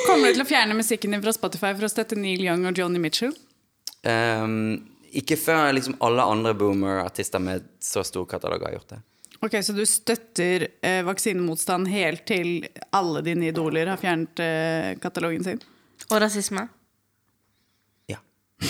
Kommer 0.07 0.31
du 0.31 0.39
til 0.39 0.45
å 0.45 0.49
fjerne 0.49 0.77
musikken 0.79 1.15
din 1.15 1.23
fra 1.25 1.35
Spotify 1.37 1.73
for 1.77 1.85
å 1.85 1.91
støtte 1.93 2.17
Neil 2.19 2.43
Young 2.47 2.65
og 2.71 2.79
Johnny 2.79 3.03
Mitchell? 3.03 3.35
Um, 4.09 4.81
ikke 5.13 5.37
før 5.37 5.73
liksom 5.77 5.97
alle 6.05 6.25
andre 6.25 6.55
boomer-artister 6.57 7.43
med 7.43 7.67
så 7.83 8.05
stor 8.07 8.25
katalog 8.31 8.65
har 8.65 8.77
gjort 8.77 8.95
det. 8.95 9.01
Ok, 9.43 9.57
Så 9.65 9.75
du 9.75 9.83
støtter 9.87 10.69
eh, 10.87 11.01
vaksinemotstand 11.03 11.89
helt 11.91 12.23
til 12.31 12.69
alle 12.95 13.25
dine 13.27 13.49
idoler 13.51 13.91
har 13.91 13.99
fjernet 13.99 14.43
eh, 14.43 14.93
katalogen 15.03 15.43
sin? 15.45 15.59
Og 16.11 16.21
rasisme. 16.23 16.69
Ja. 18.11 18.23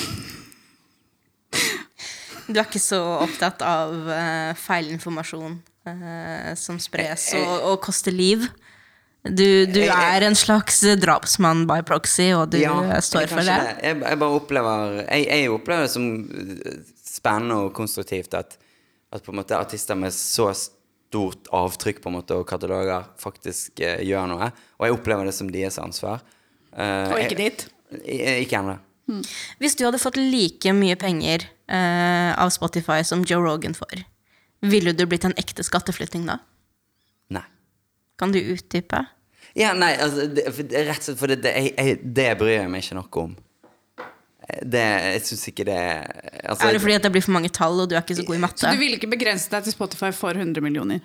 Du 2.53 2.59
er 2.59 2.67
ikke 2.67 2.81
så 2.83 2.99
opptatt 3.23 3.63
av 3.65 3.93
eh, 4.13 4.51
feilinformasjon 4.59 5.55
eh, 5.89 6.51
som 6.59 6.81
spres 6.83 7.29
og, 7.39 7.53
og 7.71 7.77
koster 7.87 8.13
liv. 8.13 8.49
Du, 9.25 9.67
du 9.71 9.79
Jeg- 9.81 9.87
jeg- 9.87 10.17
er 10.23 10.27
en 10.27 10.35
slags 10.35 10.81
drapsmann 10.99 11.67
by 11.67 11.83
proxy, 11.87 12.33
og 12.35 12.51
du 12.51 12.59
ja, 12.59 13.01
står 13.01 13.29
for 13.31 13.39
det. 13.47 13.55
Jeg, 13.83 14.01
jeg 14.03 14.19
bare 14.19 14.35
opplever 14.41 15.07
jeg, 15.09 15.27
jeg 15.29 15.51
opplever 15.51 15.83
det 15.87 15.91
som 15.93 16.09
eh, 16.67 16.81
spennende 17.07 17.55
og 17.69 17.73
konstruktivt 17.77 18.35
at, 18.35 18.57
at 19.13 19.23
på 19.23 19.31
en 19.31 19.39
måte 19.39 19.55
artister 19.55 19.95
med 19.95 20.11
så 20.13 20.49
stort 20.57 21.47
avtrykk 21.55 22.01
på 22.03 22.11
en 22.11 22.17
måte 22.19 22.35
og 22.35 22.47
kataloger 22.51 23.05
faktisk 23.21 23.79
eh, 23.85 24.03
gjør 24.03 24.27
noe. 24.33 24.51
Og 24.81 24.87
jeg 24.89 24.97
opplever 24.99 25.25
det 25.31 25.35
som 25.35 25.51
deres 25.53 25.79
ansvar. 25.79 26.23
Uh, 26.73 27.13
Og 27.13 27.19
ikke 27.21 27.37
ditt. 27.37 27.67
Ikke 28.03 28.57
ennå. 28.59 28.79
Hvis 29.61 29.75
du 29.77 29.85
hadde 29.85 29.99
fått 30.01 30.17
like 30.17 30.73
mye 30.73 30.97
penger 30.97 31.45
eh, 31.69 32.33
av 32.41 32.49
Spotify 32.55 33.03
som 33.05 33.23
Joe 33.29 33.43
Rogan 33.45 33.75
får, 33.77 34.03
ville 34.63 34.95
du 34.97 35.05
blitt 35.07 35.27
en 35.29 35.35
ekte 35.37 35.63
skatteflytting 35.67 36.25
da? 36.27 36.39
Kan 38.21 38.35
du 38.35 38.41
utdype? 38.41 39.05
Ja, 39.59 39.73
nei, 39.77 39.93
altså, 40.01 40.27
det, 40.33 40.47
for, 40.55 40.69
rett 40.73 41.01
og 41.01 41.09
slett 41.09 41.21
fordi 41.21 41.39
det, 41.45 41.53
jeg, 41.61 41.97
det 42.17 42.29
bryr 42.41 42.55
jeg 42.63 42.71
meg 42.73 42.85
ikke 42.85 42.99
noe 42.99 43.25
om. 43.27 43.33
Det, 44.43 44.83
jeg 44.83 45.21
syns 45.29 45.43
ikke 45.53 45.65
det 45.69 45.79
altså, 45.79 46.67
Er 46.67 46.75
det 46.75 46.81
fordi 46.83 46.95
at 46.99 47.05
det 47.07 47.13
blir 47.15 47.23
for 47.25 47.35
mange 47.37 47.49
tall, 47.55 47.79
og 47.85 47.89
du 47.89 47.95
er 47.95 48.03
ikke 48.03 48.17
så 48.19 48.25
god 48.27 48.37
i 48.37 48.43
matte? 48.43 48.61
Så 48.65 48.73
du 48.75 48.81
ville 48.81 48.99
ikke 48.99 49.11
begrense 49.13 49.53
deg 49.53 49.69
til 49.69 49.75
Spotify 49.75 50.11
for 50.17 50.37
100 50.37 50.65
millioner? 50.65 51.05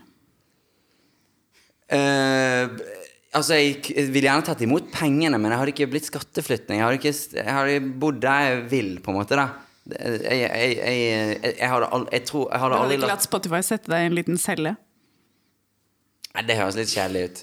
Uh, 1.88 2.74
altså, 3.32 3.60
jeg, 3.60 3.78
jeg 3.94 4.10
ville 4.16 4.28
gjerne 4.28 4.48
tatt 4.48 4.64
imot 4.66 4.90
pengene, 4.96 5.40
men 5.40 5.54
jeg 5.54 5.62
hadde 5.62 5.76
ikke 5.76 5.90
blitt 5.94 6.10
skatteflyktning. 6.10 6.82
Jeg 6.82 6.88
hadde, 6.88 7.00
ikke, 7.00 7.14
jeg 7.38 7.58
hadde 7.60 7.94
bodd 8.02 8.20
der 8.26 8.50
jeg 8.50 8.66
vil, 8.74 8.92
på 9.04 9.14
en 9.14 9.20
måte. 9.22 9.38
da 9.40 9.48
Jeg, 9.88 10.18
jeg, 10.26 10.50
jeg, 10.50 10.98
jeg, 10.98 11.54
jeg 11.62 11.70
hadde 11.72 11.88
aldri 11.96 12.18
Jeg 12.18 12.26
tror 12.28 12.42
jeg 12.42 12.50
Du 12.50 12.58
hadde 12.58 12.64
hadde 12.66 12.82
aldri 12.84 12.98
ikke 12.98 13.08
latt 13.08 13.14
latt 13.14 13.28
Spotify 13.30 13.62
sette 13.64 13.94
deg 13.94 14.02
i 14.04 14.10
en 14.10 14.18
liten 14.18 14.42
celle? 14.42 14.74
Nei, 16.38 16.44
Det 16.46 16.56
høres 16.60 16.76
litt 16.78 16.92
kjedelig 16.94 17.24
ut. 17.32 17.40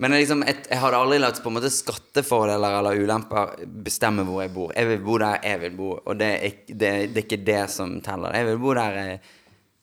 Men 0.00 0.14
jeg, 0.16 0.22
liksom, 0.24 0.42
jeg, 0.48 0.56
jeg 0.70 0.78
hadde 0.80 0.96
aldri 0.96 1.18
latt 1.20 1.42
på 1.44 1.50
en 1.50 1.56
måte 1.58 1.68
skattefordeler 1.74 2.78
eller 2.78 3.02
ulemper 3.04 3.50
bestemme 3.84 4.24
hvor 4.24 4.40
jeg 4.40 4.52
bor. 4.54 4.70
Jeg 4.72 4.88
vil 4.88 5.02
bo 5.04 5.18
der 5.20 5.42
jeg 5.44 5.60
vil 5.66 5.74
bo, 5.76 5.90
og 6.08 6.16
det 6.22 6.28
er, 6.38 6.46
ikke- 6.48 6.76
det, 6.80 6.92
det 7.12 7.20
er 7.20 7.26
ikke 7.26 7.40
det 7.50 7.58
som 7.74 7.98
teller. 8.00 8.32
Jeg 8.40 8.46
vil 8.48 8.62
bo 8.62 8.72
der, 8.78 8.96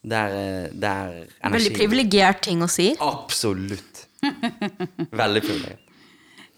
der, 0.02 0.34
der 0.74 1.14
energi 1.22 1.54
Veldig 1.60 1.76
privilegert 1.78 2.42
ting 2.50 2.66
å 2.66 2.70
si. 2.72 2.90
Absolutt. 2.98 4.06
Veldig 4.26 5.44
privilegert. 5.46 5.84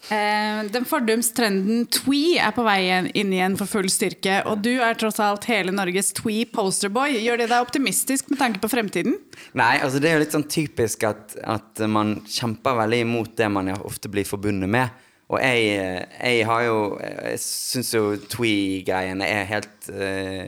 Eh, 0.08 0.62
den 0.72 0.86
fordumstrenden 0.88 1.84
twee 1.92 2.40
er 2.40 2.54
på 2.56 2.64
vei 2.66 2.80
inn 2.90 3.34
igjen 3.36 3.58
for 3.60 3.70
full 3.70 3.90
styrke. 3.92 4.40
Og 4.50 4.64
du 4.66 4.72
er 4.80 4.98
tross 4.98 5.20
alt 5.24 5.46
hele 5.52 5.74
Norges 5.76 6.14
twee 6.18 6.48
posterboy. 6.50 7.18
Gjør 7.20 7.44
det 7.44 7.50
deg 7.52 7.66
optimistisk 7.66 8.32
med 8.32 8.40
tanke 8.42 8.64
på 8.64 8.72
fremtiden? 8.72 9.20
Nei, 9.60 9.76
altså 9.84 10.02
det 10.02 10.10
er 10.10 10.18
jo 10.18 10.24
litt 10.24 10.38
sånn 10.38 10.48
typisk 10.50 11.06
at, 11.10 11.36
at 11.44 11.84
man 11.92 12.20
kjemper 12.30 12.80
veldig 12.80 13.04
imot 13.06 13.36
det 13.38 13.52
man 13.52 13.74
ofte 13.78 14.12
blir 14.12 14.28
forbundet 14.30 14.72
med. 14.72 15.06
Og 15.30 15.38
jeg, 15.44 16.08
jeg 16.10 16.46
har 16.50 16.64
jo 16.66 16.78
Jeg 16.98 17.42
syns 17.44 17.92
jo 17.94 18.16
twee-greiene 18.32 19.28
er 19.30 19.44
helt 19.52 19.92
eh, 19.94 20.48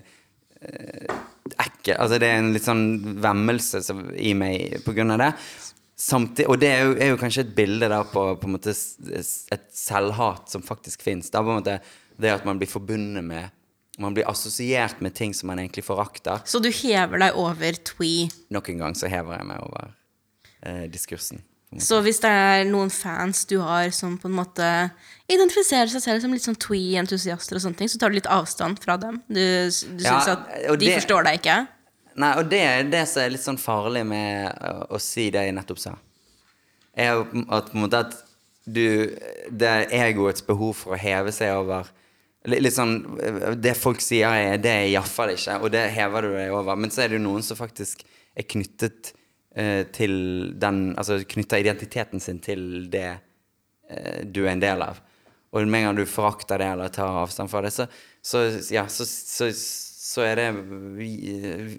eh, 0.64 1.20
ekkel. 1.60 2.00
Altså 2.00 2.18
det 2.22 2.32
er 2.32 2.40
en 2.40 2.54
litt 2.56 2.66
sånn 2.66 2.88
vemmelse 3.22 3.84
i 4.18 4.34
meg 4.38 4.82
på 4.86 4.96
grunn 4.98 5.14
av 5.14 5.22
det. 5.22 5.30
Samtidig, 6.02 6.48
og 6.50 6.58
det 6.62 6.70
er 6.74 6.80
jo, 6.88 6.94
er 6.98 7.12
jo 7.12 7.18
kanskje 7.22 7.44
et 7.46 7.54
bilde 7.56 7.90
der 7.92 8.08
på, 8.10 8.24
på 8.42 8.48
en 8.50 8.56
måte 8.56 8.74
et 8.74 9.66
selvhat 9.78 10.50
som 10.50 10.64
faktisk 10.66 11.04
fins. 11.06 11.30
Det 11.30 12.32
at 12.32 12.46
man 12.48 12.58
blir 12.62 12.70
forbundet 12.70 13.24
med 13.24 13.50
Man 14.02 14.14
blir 14.16 14.26
assosiert 14.26 15.02
med 15.04 15.14
ting 15.14 15.34
som 15.36 15.48
man 15.52 15.60
egentlig 15.60 15.84
forakter. 15.86 16.40
Så 16.48 16.62
du 16.64 16.70
hever 16.74 17.20
deg 17.22 17.36
over 17.38 17.76
twee. 17.86 18.30
Nok 18.50 18.70
en 18.72 18.80
gang 18.82 18.96
så 18.98 19.10
hever 19.12 19.36
jeg 19.36 19.46
meg 19.50 19.60
over 19.62 19.92
eh, 20.64 20.86
diskursen. 20.90 21.44
Så 21.78 22.00
hvis 22.04 22.18
det 22.24 22.32
er 22.32 22.64
noen 22.68 22.90
fans 22.90 23.44
du 23.52 23.58
har 23.62 23.92
som 23.96 24.18
på 24.20 24.28
en 24.32 24.36
måte 24.40 24.66
identifiserer 25.32 25.92
seg 25.92 26.02
selv 26.04 26.24
som 26.24 26.34
litt 26.34 26.44
sånn 26.48 26.58
twee-entusiaster, 26.60 27.60
og 27.60 27.64
sånne 27.64 27.80
ting, 27.84 27.92
så 27.92 28.00
tar 28.02 28.12
du 28.12 28.18
litt 28.18 28.28
avstand 28.32 28.80
fra 28.84 28.98
dem. 29.00 29.22
Du, 29.28 29.38
du 29.40 30.04
Ja, 30.04 30.18
at 30.34 30.50
de 30.52 30.76
det- 30.88 30.98
forstår 30.98 31.28
deg 31.30 31.40
ikke? 31.44 31.60
Nei, 32.20 32.32
og 32.40 32.50
det 32.52 32.60
er 32.60 32.90
det 32.92 33.06
som 33.08 33.24
er 33.24 33.32
litt 33.34 33.44
sånn 33.44 33.60
farlig 33.62 34.04
med 34.08 34.52
å, 34.68 34.98
å 34.98 35.00
si 35.02 35.30
det 35.32 35.46
jeg 35.48 35.56
nettopp 35.56 35.80
sa. 35.80 35.96
Er 36.92 37.22
at 37.22 37.72
på 37.72 37.78
en 37.78 37.86
måte 37.86 38.04
at 38.04 38.18
du 38.62 39.10
Det 39.50 39.66
er 39.68 39.94
egoets 40.10 40.44
behov 40.46 40.76
for 40.78 40.94
å 40.94 41.00
heve 41.00 41.32
seg 41.34 41.56
over 41.56 41.88
Litt, 42.52 42.74
sånn 42.76 43.00
Det 43.62 43.74
folk 43.78 44.02
sier, 44.02 44.28
er 44.30 44.62
det 44.62 44.74
er 44.74 44.90
iallfall 44.92 45.34
ikke, 45.36 45.60
og 45.62 45.72
det 45.74 45.84
hever 45.94 46.26
du 46.26 46.32
deg 46.34 46.54
over. 46.58 46.78
Men 46.78 46.94
så 46.94 47.04
er 47.04 47.12
det 47.12 47.20
jo 47.20 47.26
noen 47.28 47.46
som 47.46 47.58
faktisk 47.60 48.02
er 48.34 48.48
knyttet 48.50 49.12
uh, 49.58 49.84
til 49.94 50.16
den 50.58 50.80
Altså 50.98 51.20
knytter 51.22 51.62
identiteten 51.62 52.24
sin 52.24 52.42
til 52.42 52.88
det 52.90 53.12
uh, 53.14 54.22
du 54.26 54.42
er 54.48 54.56
en 54.56 54.64
del 54.64 54.82
av. 54.88 55.02
Og 55.52 55.68
med 55.68 55.84
en 55.84 55.90
gang 55.92 56.00
du 56.00 56.10
forakter 56.10 56.64
det 56.64 56.72
eller 56.74 56.94
tar 56.96 57.22
avstand 57.22 57.52
fra 57.52 57.62
det, 57.66 57.74
så, 57.76 57.86
så, 58.24 58.46
ja, 58.72 58.86
så, 58.90 59.06
så, 59.06 59.52
så 60.12 60.26
er 60.28 60.36
det 60.42 60.48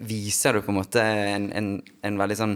Viser 0.09 0.57
du 0.57 0.61
på 0.65 0.71
en 0.73 0.79
måte 0.79 1.01
en, 1.03 1.49
en, 1.53 1.67
en 2.07 2.17
veldig 2.21 2.37
sånn 2.39 2.55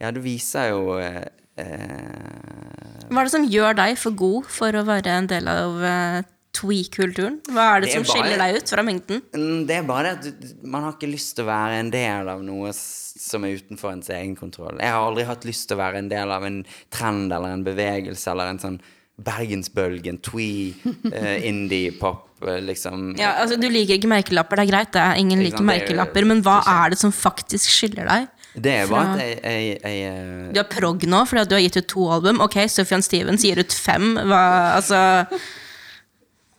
Ja, 0.00 0.10
du 0.12 0.20
viser 0.24 0.70
jo 0.74 0.98
eh, 1.00 1.22
eh, 1.60 3.06
Hva 3.10 3.22
er 3.22 3.28
det 3.30 3.32
som 3.34 3.46
gjør 3.48 3.78
deg 3.80 3.96
for 4.00 4.16
god 4.18 4.50
for 4.52 4.76
å 4.80 4.84
være 4.88 5.16
en 5.22 5.30
del 5.30 5.48
av 5.50 5.80
eh, 5.84 6.20
twee-kulturen? 6.56 7.40
Hva 7.48 7.64
er 7.76 7.82
det, 7.84 7.88
Det 7.88 7.94
er 7.94 7.96
som 7.96 8.06
bare- 8.08 8.14
skiller 8.26 8.40
deg 8.44 8.56
ut 8.60 8.72
fra 8.74 8.84
mengden? 8.86 9.20
Mm, 9.34 9.66
Det 9.68 9.76
er 9.78 9.84
bare 9.86 10.02
det 10.02 10.12
at 10.34 10.40
du- 10.42 10.68
man 10.68 10.82
har 10.86 10.96
ikke 10.96 11.10
lyst 11.12 11.36
til 11.36 11.44
å 11.46 11.50
være 11.50 11.78
en 11.80 11.90
del 11.94 12.28
av 12.32 12.42
noe 12.42 12.72
som 12.74 13.44
er 13.46 13.56
utenfor 13.60 13.92
ens 13.92 14.08
egen 14.10 14.34
kontroll. 14.36 14.78
Jeg 14.80 14.90
har 14.90 15.04
aldri 15.06 15.24
hatt 15.28 15.44
lyst 15.46 15.68
til 15.68 15.76
å 15.76 15.82
være 15.84 15.98
en 16.02 16.08
del 16.10 16.30
av 16.34 16.44
en 16.48 16.64
trend 16.90 17.32
eller 17.32 17.54
en 17.54 17.64
bevegelse 17.64 18.30
eller 18.32 18.50
en 18.50 18.58
sånn 18.62 18.80
Bergensbølgen, 19.26 20.18
twee, 20.24 20.72
eh, 21.12 21.44
indie-pop, 21.50 22.26
eh, 22.48 22.60
liksom. 22.64 23.14
Ja, 23.20 23.34
altså 23.42 23.58
Du 23.60 23.68
liker 23.68 23.98
ikke 23.98 24.08
merkelapper, 24.10 24.56
det 24.60 24.66
er 24.66 24.72
greit, 24.72 24.92
det 24.96 25.02
er 25.04 25.20
ingen 25.20 25.42
liker 25.44 25.60
er 25.64 25.68
merkelapper, 25.74 26.24
men 26.30 26.40
hva 26.46 26.60
er 26.66 26.94
det 26.94 26.98
som 27.02 27.12
faktisk 27.12 27.68
skiller 27.70 28.08
deg? 28.08 28.28
Det 28.50 28.72
er 28.80 28.88
bare 28.90 29.12
at 29.12 29.20
jeg, 29.22 29.34
jeg, 29.44 29.74
jeg 29.84 30.06
eh, 30.10 30.46
Du 30.56 30.58
er 30.58 30.66
prog 30.72 31.04
nå 31.06 31.20
fordi 31.30 31.44
du 31.46 31.54
har 31.54 31.60
gitt 31.62 31.76
ut 31.78 31.86
to 31.92 32.06
album. 32.10 32.40
Ok, 32.42 32.56
Sufjan 32.72 33.04
Stevens 33.06 33.44
gir 33.46 33.60
ut 33.62 33.72
fem. 33.76 34.16
Hva, 34.26 34.40
altså, 34.80 34.98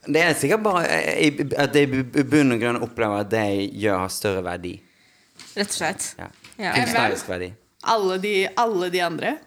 Det 0.07 0.21
er 0.23 0.33
sikkert 0.39 0.63
bare 0.63 0.85
jeg- 0.87 1.51
at 1.59 1.75
jeg 1.75 1.89
i 2.15 2.23
bunn 2.23 2.55
og 2.55 2.59
grunn 2.63 2.79
opplever 2.81 3.19
at 3.25 3.29
det 3.29 3.43
jeg 3.43 3.67
gjør, 3.83 3.97
har 4.05 4.09
større 4.09 4.43
verdi. 4.45 4.77
rett 5.55 5.67
og 5.67 5.75
slett. 5.75 6.13
Ja. 6.17 6.27
Ja. 6.61 6.71
Kunstnerisk 6.77 7.27
verdi. 7.27 7.51
Alle 7.83 8.17
de, 8.21 8.47
alle 8.57 8.89
de 8.93 8.99
andre? 9.01 9.37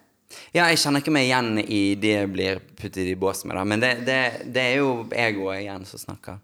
Ja, 0.55 0.67
jeg 0.71 0.79
kjenner 0.81 1.03
ikke 1.03 1.13
meg 1.15 1.27
igjen 1.27 1.59
i 1.61 1.81
det 1.99 2.13
jeg 2.15 2.31
blir 2.33 2.59
puttet 2.79 3.05
i 3.09 3.15
bås 3.19 3.43
med, 3.45 3.57
da. 3.57 3.63
Men 3.67 3.83
det, 3.83 3.93
det, 4.07 4.19
det 4.55 4.65
er 4.71 4.75
jo 4.79 4.89
egoet 5.11 5.61
igjen 5.63 5.85
som 5.89 6.01
snakker. 6.01 6.41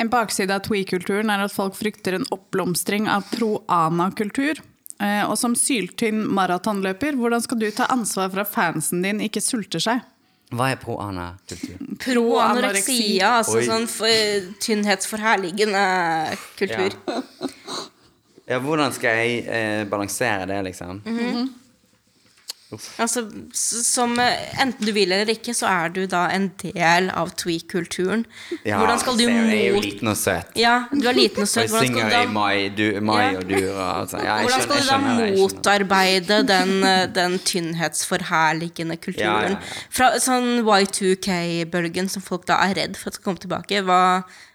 En 0.00 0.08
bakside 0.10 0.54
av 0.54 0.64
twee-kulturen 0.64 1.30
er 1.30 1.44
at 1.44 1.52
folk 1.54 1.76
frykter 1.76 2.16
en 2.16 2.24
oppblomstring 2.32 3.08
av 3.12 3.26
pro-ana-kultur. 3.30 4.62
Eh, 5.02 5.22
Og 5.28 5.36
som 5.38 5.54
syltynn 5.58 6.24
maratonløper, 6.32 7.18
hvordan 7.18 7.42
skal 7.44 7.60
du 7.60 7.68
ta 7.74 7.86
ansvar 7.92 8.32
for 8.32 8.42
at 8.44 8.50
fansen 8.52 9.02
din 9.04 9.20
ikke 9.24 9.42
sulter 9.44 9.82
seg? 9.82 10.02
Hva 10.52 10.72
er 10.72 10.80
pro-ana-kultur? 10.80 11.78
Pro 12.02 12.24
anoreksia, 12.42 13.38
altså 13.40 13.60
Oi. 13.60 13.66
sånn 13.68 13.86
for, 13.88 14.50
tynnhetsforherligende 14.60 15.84
kultur. 16.58 16.96
Ja, 18.50 18.58
hvordan 18.60 18.92
skal 18.92 19.22
jeg 19.22 19.44
eh, 19.46 19.82
balansere 19.88 20.48
det, 20.50 20.58
liksom? 20.66 21.00
Altså, 23.02 23.22
som 23.52 24.14
eh, 24.20 24.60
Enten 24.62 24.86
du 24.86 24.92
vil 24.96 25.12
eller 25.12 25.28
ikke, 25.32 25.54
så 25.54 25.66
er 25.68 25.88
du 25.94 26.06
da 26.06 26.26
en 26.32 26.48
del 26.62 27.10
av 27.10 27.30
twee-kulturen. 27.36 28.24
Ja, 28.64 28.78
hvordan 28.80 28.98
skal 29.02 29.16
du 29.18 29.24
mot... 29.28 29.50
Jeg 29.52 29.58
er 29.66 29.74
jo 29.74 29.80
liten 29.84 30.08
og 30.12 30.16
søt. 30.16 30.52
Ja, 30.56 30.74
du 30.92 31.08
er 31.08 31.16
liten 31.18 31.42
og 31.44 31.48
søt. 31.50 31.68
Hvordan 31.72 31.88
skal 31.92 32.00
du 32.00 32.06
i 32.06 32.10
da 32.16 32.22
mai, 32.32 32.68
du, 32.76 32.86
mai 33.00 33.20
Ja. 33.22 33.38
og 33.38 33.48
du, 33.48 33.58
altså. 33.78 34.22
Ja, 34.22 34.36
jeg 34.40 34.48
Hvordan 34.48 34.60
skjønner- 34.60 34.62
skal 34.62 34.72
du 34.72 34.78
jeg 34.78 34.86
da 34.86 34.92
skjønner 34.92 35.24
jeg 35.24 35.34
skjønner. 35.36 35.42
motarbeide 35.42 36.38
den, 36.52 36.72
eh, 36.84 37.06
den 37.18 37.38
tynnhetsforherligende 37.52 38.96
kulturen? 38.96 39.20
Ja, 39.22 39.42
ja, 39.42 39.50
ja. 39.50 39.82
Fra 39.92 40.08
sånn 40.22 40.62
Y2K-bølgen 40.64 42.08
som 42.10 42.22
folk 42.24 42.46
da 42.48 42.56
er 42.66 42.74
redd 42.78 42.96
for 42.98 43.10
at 43.12 43.18
skal 43.18 43.26
komme 43.30 43.42
tilbake. 43.42 43.82
Hva, 43.86 44.00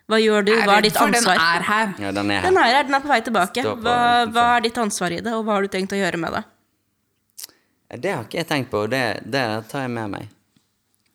hva 0.07 0.19
gjør 0.21 0.45
du? 0.47 0.53
Hva 0.63 0.77
er 0.79 0.85
ditt 0.87 0.97
ansvar? 0.99 1.37
den 1.37 1.47
er 1.47 1.65
her. 1.69 1.93
Ja, 2.01 2.11
den 2.15 2.31
er 2.31 2.41
Den 2.47 2.57
er 2.57 2.69
her, 2.73 2.83
den 2.87 2.97
er 2.97 3.03
på 3.03 3.11
vei 3.11 3.21
tilbake. 3.25 3.63
Hva, 3.83 3.97
hva 4.31 4.45
er 4.57 4.65
ditt 4.67 4.77
ansvar 4.81 5.11
i 5.15 5.21
det, 5.21 5.33
og 5.35 5.45
hva 5.47 5.57
har 5.59 5.67
du 5.67 5.73
tenkt 5.77 5.95
å 5.95 5.99
gjøre 5.99 6.19
med 6.21 6.37
det? 6.37 6.43
Det 7.87 8.11
har 8.11 8.25
ikke 8.25 8.41
jeg 8.41 8.47
tenkt 8.49 8.71
på, 8.71 8.83
og 8.83 8.91
det, 8.91 9.03
det 9.23 9.43
tar 9.71 9.85
jeg 9.85 9.93
med 9.95 10.11
meg. 10.17 10.33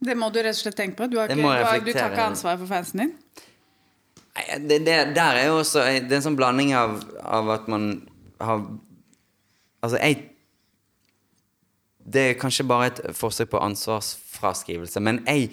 Det 0.02 0.14
må 0.18 0.30
du 0.32 0.40
rett 0.40 0.56
og 0.56 0.60
slett 0.62 0.78
tenke 0.78 0.96
på. 0.98 1.08
Du, 1.12 1.18
har 1.20 1.28
ikke, 1.30 1.36
du, 1.38 1.46
har, 1.46 1.82
du 1.84 1.92
tar 1.92 2.14
ikke 2.14 2.28
ansvar 2.32 2.56
for 2.58 2.70
fansen 2.70 3.04
din. 3.04 3.12
Nei, 4.32 4.46
Det, 4.64 4.78
det, 4.86 4.94
der 5.12 5.42
er 5.42 5.50
jo 5.50 5.58
også 5.60 5.82
Det 5.84 6.08
er 6.08 6.16
en 6.16 6.24
sånn 6.24 6.38
blanding 6.38 6.70
av, 6.72 6.94
av 7.20 7.50
at 7.52 7.66
man 7.68 7.90
har 8.40 8.62
Altså, 9.82 9.98
jeg 9.98 10.22
Det 12.00 12.22
er 12.30 12.38
kanskje 12.40 12.64
bare 12.66 12.86
et 12.88 13.02
forsøk 13.18 13.50
på 13.52 13.60
ansvarsfraskrivelse, 13.60 15.02
men 15.04 15.20
jeg 15.28 15.50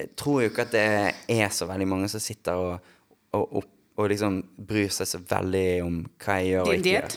jeg 0.00 0.14
tror 0.16 0.40
jo 0.44 0.50
ikke 0.50 0.64
at 0.64 0.72
det 0.72 0.84
er 1.28 1.52
så 1.52 1.66
veldig 1.68 1.86
mange 1.90 2.08
som 2.08 2.22
sitter 2.22 2.56
og, 2.56 2.92
og, 3.36 3.56
og, 3.60 3.64
og 4.00 4.10
liksom 4.12 4.38
bryr 4.68 4.92
seg 4.94 5.08
så 5.10 5.20
veldig 5.20 5.64
om 5.84 5.98
hva 6.22 6.36
jeg 6.40 6.52
gjør 6.54 6.68
og 6.68 6.76
ikke 6.78 6.94
gjør. 6.94 7.16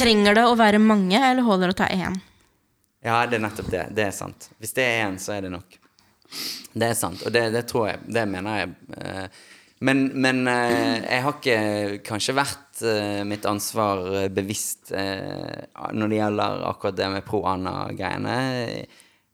Trenger 0.00 0.38
det 0.38 0.44
å 0.46 0.56
være 0.58 0.80
mange, 0.82 1.18
eller 1.18 1.46
holder 1.46 1.72
det 1.72 1.74
å 1.74 1.80
ta 1.80 1.88
én? 1.90 2.18
Ja, 3.04 3.22
det 3.26 3.38
er 3.38 3.44
nettopp 3.46 3.70
det. 3.72 3.84
Det 3.96 4.04
er 4.10 4.12
sant. 4.12 4.50
Hvis 4.60 4.74
det 4.76 4.84
er 4.84 5.06
én, 5.06 5.16
så 5.22 5.32
er 5.38 5.46
det 5.46 5.52
nok. 5.54 5.78
Det 6.74 6.86
er 6.86 6.94
sant, 6.94 7.22
og 7.26 7.32
det, 7.34 7.46
det 7.54 7.64
tror 7.70 7.88
jeg. 7.88 8.00
Det 8.06 8.26
mener 8.28 8.58
jeg. 8.60 8.74
eh, 9.00 9.26
Men, 9.80 10.02
men 10.20 10.42
eh, 10.46 10.98
jeg 11.06 11.22
har 11.24 11.38
ikke 11.38 12.00
kanskje 12.04 12.34
vært 12.36 12.82
eh, 12.84 13.22
mitt 13.24 13.46
ansvar 13.48 14.02
bevisst 14.36 14.92
når 14.92 16.12
det 16.12 16.18
gjelder 16.18 16.66
akkurat 16.68 16.98
det 16.98 17.08
med 17.14 17.24
pro-Anna-greiene. 17.24 18.36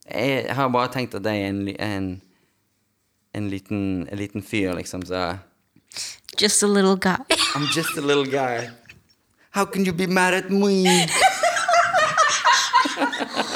Jeg 0.06 0.54
har 0.54 0.70
bare 0.70 0.92
tenkt 0.94 1.18
at 1.18 1.26
jeg 1.26 1.42
er 1.42 1.50
en, 1.50 1.60
en, 1.74 2.08
en, 3.34 3.50
liten, 3.50 4.06
en 4.06 4.18
liten 4.22 4.42
fyr, 4.46 4.72
liksom, 4.78 5.02
så 5.10 5.34
Just 6.38 6.62
a 6.62 6.66
little 6.68 6.94
guy. 6.96 7.18
I'm 7.56 7.66
just 7.74 7.98
a 7.98 8.00
little 8.00 8.26
guy. 8.30 8.70
How 9.50 9.64
can 9.64 9.84
you 9.84 9.92
be 9.92 10.06
mad 10.06 10.34
at 10.34 10.50
me? 10.50 11.08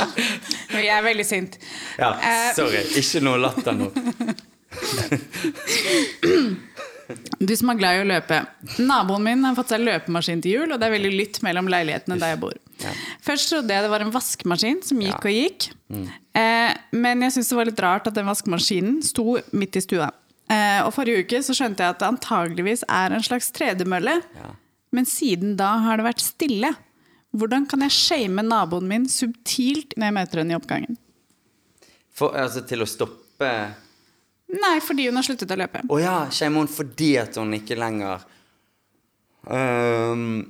Jeg 0.80 0.92
er 0.96 1.02
veldig 1.06 1.26
sint. 1.26 1.58
Ja, 1.98 2.12
Eh, 2.20 2.52
sorry. 2.56 2.82
Ikke 3.00 3.20
noe 3.26 3.38
latter 3.42 3.72
nå. 3.76 3.90
Du 7.40 7.50
som 7.58 7.72
er 7.72 7.78
glad 7.80 7.96
i 7.96 8.02
å 8.04 8.06
løpe. 8.06 8.36
Naboen 8.86 9.24
min 9.24 9.40
har 9.42 9.56
fått 9.58 9.72
seg 9.72 9.82
løpemaskin 9.82 10.42
til 10.44 10.52
jul, 10.60 10.70
og 10.70 10.78
det 10.78 10.86
er 10.86 10.92
veldig 10.94 11.10
lytt 11.18 11.40
mellom 11.42 11.66
leilighetene 11.72 12.18
der 12.20 12.36
jeg 12.36 12.40
bor. 12.44 12.54
Først 13.26 13.50
trodde 13.50 13.74
jeg 13.74 13.82
det 13.82 13.90
var 13.90 14.04
en 14.04 14.12
vaskemaskin 14.14 14.78
som 14.86 15.00
gikk 15.02 15.16
Ja. 15.26 15.32
og 15.32 15.34
gikk. 15.34 15.66
Eh, 16.38 16.70
men 16.94 17.24
jeg 17.26 17.32
syntes 17.34 17.50
det 17.50 17.58
var 17.58 17.66
litt 17.72 17.82
rart 17.82 18.06
at 18.06 18.14
den 18.14 18.28
vaskemaskinen 18.30 19.00
sto 19.02 19.24
midt 19.50 19.74
i 19.80 19.82
stua. 19.82 20.12
Eh, 20.50 20.80
og 20.86 20.94
forrige 20.94 21.24
uke 21.26 21.42
så 21.42 21.52
skjønte 21.58 21.82
jeg 21.82 21.96
at 21.96 21.98
det 21.98 22.08
antageligvis 22.12 22.86
er 22.86 23.16
en 23.18 23.26
slags 23.26 23.50
tredemølle. 23.58 24.14
Ja. 24.38 24.52
Men 24.94 25.04
siden 25.10 25.56
da 25.58 25.72
har 25.82 25.98
det 25.98 26.06
vært 26.12 26.22
stille. 26.22 26.70
Hvordan 27.36 27.66
kan 27.70 27.84
jeg 27.86 27.94
shame 27.94 28.42
naboen 28.42 28.88
min 28.90 29.06
subtilt 29.10 29.94
når 29.96 30.08
jeg 30.08 30.16
møter 30.16 30.42
henne 30.42 30.54
i 30.54 30.58
oppgangen? 30.58 30.98
For, 32.10 32.34
altså, 32.34 32.64
til 32.66 32.82
å 32.82 32.90
stoppe 32.90 33.50
Nei, 34.50 34.80
fordi 34.82 35.04
hun 35.06 35.14
har 35.14 35.22
sluttet 35.22 35.52
å 35.54 35.56
løpe. 35.60 35.84
Å 35.86 35.98
ja, 36.02 36.14
shame 36.34 36.58
on 36.58 36.70
fordi 36.70 37.12
at 37.20 37.36
hun 37.38 37.54
ikke 37.54 37.78
lenger 37.78 38.24
um, 39.46 40.40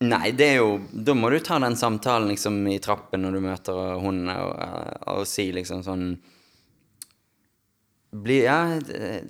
Nei, 0.00 0.30
det 0.32 0.46
er 0.46 0.60
jo 0.62 0.76
Da 0.94 1.16
må 1.18 1.28
du 1.32 1.40
ta 1.44 1.58
den 1.60 1.76
samtalen 1.76 2.30
liksom 2.30 2.62
i 2.70 2.78
trappen 2.80 3.26
når 3.26 3.36
du 3.36 3.40
møter 3.44 3.80
hun, 4.00 4.22
og, 4.30 4.54
og 5.10 5.26
si 5.28 5.50
liksom 5.52 5.82
sånn 5.84 6.06
blir, 8.10 8.42
ja, 8.42 8.58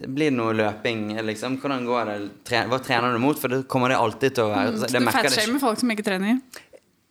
blir 0.08 0.32
noe 0.32 0.54
løping, 0.56 1.12
liksom. 1.28 1.58
Hvordan 1.60 1.84
går 1.84 2.08
det? 2.08 2.16
Tre, 2.48 2.64
hva 2.70 2.80
trener 2.80 3.12
du 3.12 3.20
mot? 3.20 3.36
For 3.36 3.52
det 3.52 3.66
kommer 3.68 3.92
det 3.92 4.00
alltid 4.00 4.38
til 4.38 4.48
å 4.48 4.54
være. 4.54 4.74
Så 4.80 4.88
det 4.88 5.04
du 5.04 5.12
fatshamer 5.12 5.62
folk 5.62 5.82
som 5.82 5.92
ikke 5.92 6.06
trener? 6.06 6.40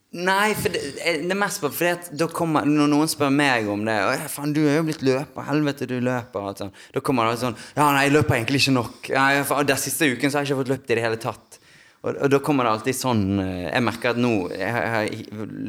Nei, 0.09 0.55
for 0.57 0.73
det, 0.73 0.79
eh, 1.05 1.19
det 1.21 1.35
er 1.35 1.38
mest 1.38 1.61
bare 1.61 1.75
fordi 1.75 2.27
kommer, 2.33 2.65
når 2.65 2.88
noen 2.89 3.09
spør 3.11 3.29
meg 3.29 3.67
om 3.69 3.83
det 3.85 3.93
«Å, 3.93 4.15
faen, 4.33 4.55
du 4.55 4.63
er 4.63 4.79
jo 4.79 4.88
blitt 4.88 5.03
løper. 5.05 5.45
Helvete, 5.45 5.85
du 5.85 5.99
løper. 6.01 6.47
Og 6.49 6.57
sånn. 6.57 6.71
Da 6.95 7.03
kommer 7.05 7.29
det 7.29 7.38
sånn 7.43 7.57
Ja, 7.75 7.91
nei, 7.93 8.07
jeg 8.07 8.15
løper 8.15 8.39
egentlig 8.39 8.63
ikke 8.63 8.73
nok. 8.79 9.11
Nei, 9.13 9.43
for, 9.45 9.61
den 9.69 9.77
siste 9.77 10.09
uken 10.09 10.31
så 10.31 10.39
har 10.39 10.47
jeg 10.47 10.55
ikke 10.55 10.63
fått 10.63 10.71
løpt 10.73 10.89
i 10.89 10.97
det 10.97 11.03
hele 11.05 11.21
tatt. 11.21 11.59
Og, 12.01 12.15
og 12.15 12.33
da 12.33 12.39
kommer 12.41 12.65
det 12.65 12.71
alltid 12.71 12.95
sånn 12.95 13.23
eh, 13.43 13.67
Jeg 13.67 13.83
merker 13.83 14.13
at 14.13 14.19
nå 14.23 14.29
Jeg 14.53 14.69
har, 14.71 15.09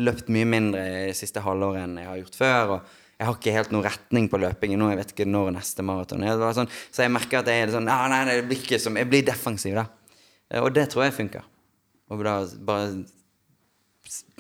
løpt 0.07 0.29
mye 0.31 0.47
mindre 0.47 0.85
i 1.09 1.15
siste 1.19 1.43
halvåret 1.43 1.83
enn 1.83 1.97
jeg 2.01 2.09
har 2.09 2.21
gjort 2.23 2.41
før. 2.41 2.75
Og 2.79 3.00
jeg 3.21 3.29
har 3.29 3.37
ikke 3.37 3.53
helt 3.53 3.73
noen 3.75 3.85
retning 3.85 4.27
på 4.33 4.39
løpingen 4.41 4.81
nå. 4.81 4.87
Jeg 4.95 4.99
vet 5.03 5.11
ikke 5.13 5.27
når 5.29 5.51
neste 5.59 5.85
maraton 5.85 6.23
er. 6.25 6.41
Sånn, 6.57 6.71
så 6.89 7.03
jeg 7.05 7.13
merker 7.13 7.43
at 7.43 7.51
jeg 7.53 7.67
er 7.67 7.73
sånn 7.75 7.91
ah, 7.93 8.07
nei, 8.09 8.23
det 8.31 8.47
blir 8.49 8.63
ikke 8.63 8.79
som 8.81 8.97
Jeg 8.97 9.11
blir 9.11 9.27
defensiv, 9.29 9.77
da. 9.77 9.85
Eh, 10.49 10.63
Og 10.65 10.73
det 10.73 10.87
tror 10.89 11.05
jeg 11.05 11.19
funker. 11.19 11.45
Og 12.09 12.25
da 12.25 12.39
bare 12.65 12.95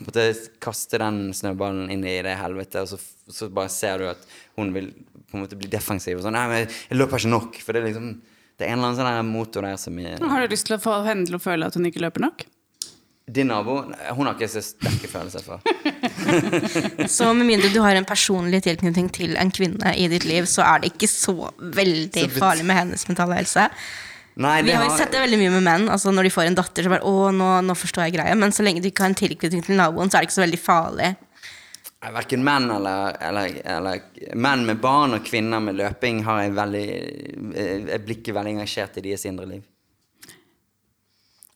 måtte 0.00 0.24
kaste 0.64 0.98
den 1.02 1.18
snøballen 1.36 1.90
inn 1.92 2.06
i 2.08 2.16
det 2.24 2.38
helvete, 2.40 2.82
og 2.86 2.88
så, 2.94 2.98
så 3.30 3.50
bare 3.52 3.70
ser 3.70 4.00
du 4.00 4.08
at 4.10 4.24
hun 4.56 4.72
vil 4.74 4.88
på 5.28 5.36
en 5.36 5.44
måte 5.44 5.58
bli 5.60 5.68
defensiv. 5.70 6.16
Og 6.18 6.24
sånn, 6.24 6.34
nei, 6.40 6.46
men 6.50 6.64
jeg 6.64 6.96
løper 6.96 7.20
ikke 7.20 7.34
nok. 7.36 7.60
For 7.60 7.76
det 7.76 7.82
er 7.84 7.90
liksom 7.92 8.08
Det 8.60 8.66
er 8.66 8.72
en 8.72 8.80
eller 8.80 8.90
annen 8.94 9.20
sånn 9.24 9.28
motor 9.30 9.64
der 9.64 9.76
som 9.80 10.00
er 10.00 10.24
Har 10.24 10.42
du 10.48 10.52
lyst 10.56 10.66
til 10.68 10.76
å 10.76 10.82
få 10.82 11.02
henne 11.04 11.28
til 11.28 11.36
å 11.36 11.40
føle 11.40 11.68
at 11.68 11.76
hun 11.76 11.86
ikke 11.88 12.02
løper 12.02 12.24
nok? 12.24 12.48
Din 13.30 13.50
nabo 13.52 13.76
hun 14.16 14.26
har 14.26 14.34
ikke 14.34 14.48
så 14.50 14.62
sterke 14.64 15.08
følelser 15.10 15.44
for. 15.44 15.62
Så 17.14 17.30
med 17.36 17.46
mindre 17.46 17.70
du 17.72 17.80
har 17.84 17.96
en 17.96 18.06
personlig 18.08 18.62
tilknytning 18.64 19.08
til 19.14 19.36
en 19.38 19.50
kvinne 19.54 19.92
i 19.96 20.06
ditt 20.10 20.24
liv, 20.28 20.46
så 20.48 20.64
er 20.66 20.82
det 20.82 20.92
ikke 20.92 21.08
så 21.10 21.34
veldig 21.58 22.24
Så 22.26 22.40
farlig 22.40 22.66
med 22.66 22.78
hennes 22.78 23.06
mentale 23.08 23.38
helse. 23.38 23.66
Nei, 24.40 24.60
Vi 24.62 24.72
har 24.72 24.86
jo 24.86 24.96
sett 24.96 25.12
det 25.12 25.20
veldig 25.20 25.38
mye 25.40 25.54
med 25.58 25.66
menn. 25.66 25.88
Altså 25.92 26.12
Når 26.14 26.28
de 26.28 26.32
får 26.32 26.48
en 26.48 26.58
datter, 26.60 26.86
så 26.86 26.92
bare 26.92 27.06
Å, 27.06 27.30
nå, 27.34 27.48
nå 27.66 27.76
forstår 27.76 28.06
jeg 28.06 28.16
greia. 28.18 28.36
Men 28.38 28.54
så 28.54 28.64
lenge 28.64 28.82
du 28.82 28.88
ikke 28.90 29.04
har 29.04 29.12
en 29.12 29.18
tilknytning 29.18 29.64
til 29.66 29.76
naboen, 29.80 30.10
så 30.10 30.18
er 30.18 30.24
det 30.24 30.30
ikke 30.30 30.38
så 30.38 30.46
veldig 30.46 30.62
farlig. 30.62 31.10
Verken 32.00 32.44
menn 32.44 32.70
eller, 32.72 33.18
eller, 33.20 33.58
eller 33.76 34.36
Menn 34.40 34.62
med 34.64 34.78
barn 34.80 35.18
og 35.18 35.26
kvinner 35.26 35.60
med 35.60 35.76
løping 35.76 36.22
har 36.24 36.46
jeg 36.46 36.54
veldig 36.56 36.84
eh, 37.52 37.74
Jeg 37.90 38.04
blir 38.06 38.16
ikke 38.16 38.36
veldig 38.38 38.54
engasjert 38.56 38.96
i 38.96 39.04
deres 39.04 39.26
indre 39.28 39.50
liv. 39.50 39.66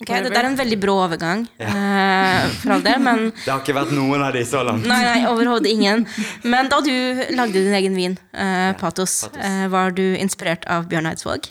Ok, 0.03 0.11
Dette 0.11 0.37
er 0.41 0.47
en 0.49 0.57
veldig 0.59 0.77
brå 0.83 0.95
overgang, 1.05 1.45
eh, 1.63 2.49
for 2.61 2.75
all 2.75 2.83
del, 2.83 2.99
men 3.01 3.29
Det 3.45 3.47
har 3.47 3.61
ikke 3.63 3.77
vært 3.77 3.93
noen 3.95 4.25
av 4.27 4.33
de 4.35 4.43
så 4.45 4.65
langt. 4.67 4.85
Nei, 4.91 4.99
nei, 5.07 5.21
overhodet 5.31 5.71
ingen. 5.71 6.03
Men 6.43 6.69
da 6.73 6.81
du 6.85 6.91
lagde 7.39 7.63
din 7.63 7.77
egen 7.79 7.95
vin, 7.97 8.17
eh, 8.35 8.73
Patos, 8.81 9.21
Patos. 9.29 9.39
eh, 9.47 9.69
var 9.73 9.95
du 9.95 10.03
inspirert 10.19 10.67
av 10.67 10.89
Bjørn 10.91 11.07
Eidsvåg? 11.13 11.47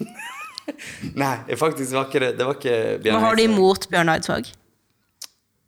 Nei, 1.18 1.34
faktisk 1.58 1.92
var 1.96 2.06
ikke 2.06 2.20
det 2.22 2.28
Det 2.38 2.44
var 2.46 2.54
ikke 2.54 2.74
Bjørn 3.02 3.16
Hva 3.16 3.20
har 3.24 3.34
du 3.36 3.42
imot 3.42 3.88
Bjørn 3.90 4.12
Eidsvåg? 4.12 4.52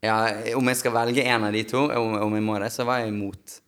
Ja, 0.06 0.14
om 0.56 0.70
jeg 0.70 0.78
skal 0.78 0.94
velge 0.94 1.24
en 1.26 1.44
av 1.48 1.52
de 1.54 1.62
to, 1.66 1.82
om, 1.90 2.14
om 2.22 2.36
jeg 2.38 2.44
må 2.46 2.54
det, 2.62 2.70
så 2.74 2.86
var 2.86 3.02
jeg 3.02 3.10
imot. 3.12 3.58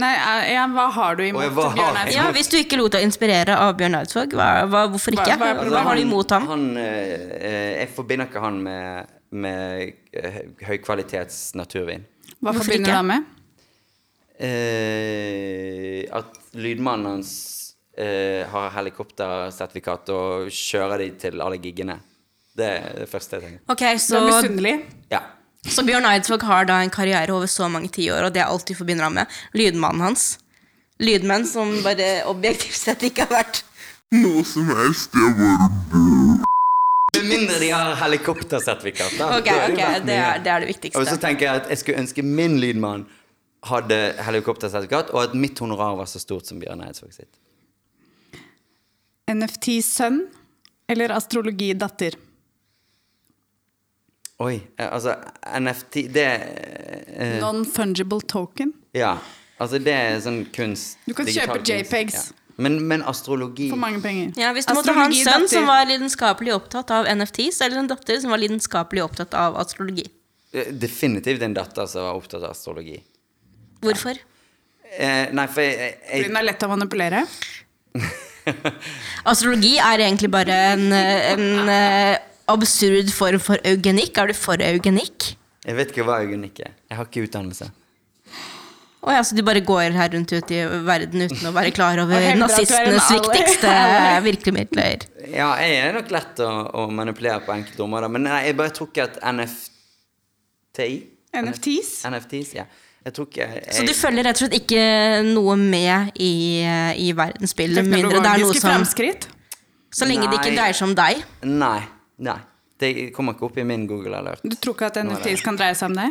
Nei, 0.00 0.12
eh, 0.16 0.52
ja, 0.54 0.62
hva 0.72 0.86
har 0.94 1.16
du 1.18 1.22
imot 1.26 1.42
har 1.42 1.50
Bjørn? 1.76 1.96
Eidsvåg? 2.00 2.14
Ja, 2.16 2.30
Hvis 2.32 2.48
du 2.48 2.56
ikke 2.56 2.78
lot 2.80 2.94
deg 2.96 3.02
inspirere 3.04 3.58
av 3.60 3.74
Bjørn 3.76 3.98
Eidsvåg, 3.98 4.32
hva, 4.38 4.46
hva, 4.72 4.86
hvorfor 4.88 5.12
ikke? 5.18 5.34
Hva- 5.36 5.50
hva 5.58 5.66
Hva, 5.68 5.82
har 5.90 5.98
du 5.98 6.02
imot 6.06 6.30
ham? 6.32 6.46
Han, 6.48 6.64
eh, 6.80 7.26
eh, 7.36 7.72
jeg 7.82 7.90
forbinder 7.96 8.30
ikke 8.30 8.40
han 8.40 8.62
med, 8.64 9.12
med 9.32 9.92
høykvalitets 10.64 11.54
naturvin. 11.60 12.06
Hva 12.40 12.50
Hvorfor 12.54 12.64
forbinder 12.64 12.88
du 12.90 12.96
ham 12.96 13.06
med? 13.12 13.28
Eh, 14.42 16.08
at 16.12 16.40
lydmannen 16.56 17.06
hans 17.12 17.34
eh, 17.96 18.48
har 18.48 18.70
helikoptersertifikat 18.78 20.08
og 20.16 20.48
kjører 20.52 21.04
de 21.04 21.10
til 21.26 21.40
alle 21.44 21.60
giggene. 21.62 21.98
Det 22.56 22.68
er 22.68 22.98
det 23.04 23.08
første 23.08 23.38
jeg 23.38 23.44
tenker. 23.46 23.62
Ok, 23.72 23.84
Du 23.92 24.02
så, 24.08 24.18
er 24.18 24.26
misunnelig? 24.28 24.74
Ja. 25.12 25.20
Så 25.68 25.84
Bjørn 25.86 26.06
Eidsvåg 26.08 26.42
har 26.46 26.66
da 26.66 26.80
en 26.82 26.90
karriere 26.90 27.34
over 27.34 27.50
så 27.50 27.68
mange 27.70 27.90
tiår, 27.94 28.26
og 28.26 28.34
det 28.34 28.42
er 28.42 28.50
alt 28.50 28.66
de 28.66 28.74
forbinder 28.74 29.06
ham 29.06 29.20
med, 29.20 29.36
lydmannen 29.54 30.02
hans. 30.08 30.32
Lydmenn 31.02 31.46
som 31.48 31.70
bare 31.82 32.22
objektivt 32.30 32.78
sett 32.78 33.02
ikke 33.06 33.26
har 33.26 33.32
vært 33.40 33.62
Noe 34.12 34.42
som 34.44 34.68
helst, 34.68 35.14
det 35.14 35.22
er 35.24 35.38
bare 35.38 35.68
Med 37.16 37.28
mindre 37.30 37.56
de 37.62 37.70
har 37.72 37.94
helikoptersertifikat. 37.96 39.14
Da. 39.16 39.30
Ok, 39.38 39.48
det, 39.48 39.86
er 39.86 40.04
det 40.04 40.18
er 40.18 40.42
det, 40.44 40.68
viktigste. 40.68 41.00
Og 41.00 41.08
så 41.08 41.16
tenker 41.20 41.46
jeg 41.46 41.62
at 41.62 41.70
jeg 41.72 41.80
skulle 41.80 42.02
ønske 42.04 42.24
min 42.26 42.58
lydmann 42.60 43.06
hadde 43.68 43.98
helikoptersertifikat, 44.26 45.14
og 45.14 45.30
at 45.30 45.38
mitt 45.38 45.58
honorar 45.62 45.96
var 46.00 46.10
så 46.10 46.20
stort 46.20 46.50
som 46.50 46.60
Bjørn 46.60 46.84
Eidsvåg 46.84 47.14
sitt. 47.14 47.32
NFT-sønn 49.32 50.26
eller 50.92 51.14
astrologi-datter? 51.16 52.18
Oi, 54.42 54.56
eh, 54.80 54.88
altså 54.88 55.14
NFT 55.60 56.06
Det 56.14 56.26
eh, 56.26 57.36
Non-fungible 57.42 58.22
token? 58.28 58.72
Ja. 58.96 59.16
Altså, 59.62 59.78
det 59.78 59.92
er 59.94 60.16
sånn 60.24 60.40
kunst 60.54 60.98
Du 61.06 61.14
kan 61.14 61.28
kjøpe 61.28 61.60
kunst. 61.60 61.70
JPEGs. 61.70 62.16
Ja. 62.32 62.38
Men, 62.62 62.80
men 62.88 63.04
astrologi 63.08 63.68
For 63.72 63.80
mange 63.80 64.02
penger. 64.04 64.32
Ja, 64.40 64.50
Hvis 64.56 64.66
du 64.68 64.74
måtte 64.76 64.94
ha 64.96 65.06
en 65.06 65.14
sønn 65.14 65.22
Astrologi-datter. 65.22 65.54
som 65.54 65.68
var 65.70 65.86
lidenskapelig 65.88 66.52
opptatt 66.56 66.90
av 66.94 67.08
NFTs, 67.08 67.60
eller 67.64 67.80
en 67.84 67.88
datter 67.90 68.18
som 68.20 68.34
var 68.34 68.42
lidenskapelig 68.42 69.04
opptatt 69.06 69.36
av 69.38 69.56
astrologi. 69.62 70.04
Eh, 70.52 70.68
Definitivt 70.82 71.42
en 71.46 71.56
datter 71.56 71.88
som 71.88 72.04
var 72.08 72.18
opptatt 72.18 72.42
av 72.42 72.52
astrologi. 72.52 72.98
Hvorfor? 73.82 74.20
Eh, 74.92 75.30
nei, 75.32 75.46
for 75.48 75.64
jeg, 75.64 75.78
jeg, 75.78 75.96
Fordi 76.10 76.28
den 76.28 76.40
er 76.42 76.48
lett 76.50 76.66
å 76.66 76.70
manipulere? 76.74 77.24
Astrologi 79.30 79.76
er 79.80 80.02
egentlig 80.04 80.28
bare 80.34 80.58
en, 80.74 80.84
en 80.92 81.72
eh, 81.72 82.18
absurd 82.52 83.12
form 83.14 83.42
for 83.42 83.62
eugenikk. 83.68 84.18
Er 84.18 84.32
du 84.32 84.38
for 84.38 84.62
eugenikk? 84.62 85.36
jeg 85.62 85.78
vet 85.78 85.92
ikke 85.92 86.04
hva 86.06 86.18
eugenikk 86.24 86.58
er. 86.64 86.72
Jeg 86.90 86.98
har 86.98 87.06
ikke 87.06 87.22
utdannelse. 87.28 87.68
Å 89.02 89.14
ja, 89.16 89.22
så 89.26 89.34
du 89.34 89.42
bare 89.42 89.62
går 89.66 89.94
her 89.96 90.12
rundt 90.14 90.30
ut 90.30 90.50
i 90.54 90.60
verden 90.86 91.24
uten 91.26 91.48
å 91.48 91.52
være 91.54 91.72
klar 91.74 91.98
over 92.02 92.22
er 92.22 92.38
nazistenes 92.38 93.08
viktigste 93.10 93.72
virkemidler? 94.28 95.06
Ja, 95.26 95.48
jeg 95.58 95.80
er 95.82 95.96
nok 95.98 96.12
lett 96.14 96.42
å, 96.42 96.50
å 96.82 96.86
manipulere 96.90 97.42
på 97.46 97.54
enkelte 97.54 97.82
områder, 97.82 98.12
men 98.14 98.28
nei, 98.28 98.44
jeg 98.46 98.58
bare 98.60 98.74
tror 98.76 98.92
ikke 98.92 99.08
at 99.08 99.18
NFTI 99.38 100.92
NFTs? 101.32 101.90
NFTs, 102.12 102.54
ja. 102.60 102.66
Jeg 103.02 103.14
tror 103.16 103.26
ikke 103.26 103.46
jeg, 103.48 103.62
Så 103.74 103.82
du 103.86 103.94
følger 103.98 104.26
rett 104.28 104.38
og 104.38 104.44
slett 104.44 104.58
ikke 104.60 104.82
noe 105.26 105.56
med 105.58 106.18
i, 106.22 106.62
i 107.02 107.08
verdensbildet? 107.18 107.88
Mindre 107.88 108.20
det 108.20 108.20
er 108.20 108.44
noe 108.44 108.52
Teknologiske 108.52 108.62
som 108.62 108.68
fremskritt. 108.68 109.26
Så 109.92 110.06
lenge 110.06 110.28
det 110.28 110.38
ikke 110.38 110.52
Nei. 110.52 110.58
dreier 110.60 110.76
seg 110.78 110.86
om 110.86 110.94
deg? 110.96 111.24
Nei. 111.48 111.80
Nei. 112.22 112.40
Det 112.82 112.92
kommer 113.14 113.36
ikke 113.36 113.46
opp 113.46 113.58
i 113.62 113.64
min 113.66 113.86
Google 113.86 114.18
alert. 114.18 114.42
Du 114.42 114.56
tror 114.58 114.74
ikke 114.74 114.90
at 114.90 114.98
NFTs 115.06 115.44
kan 115.44 115.58
dreie 115.58 115.76
seg 115.78 115.92
om 115.92 116.00
det? 116.00 116.08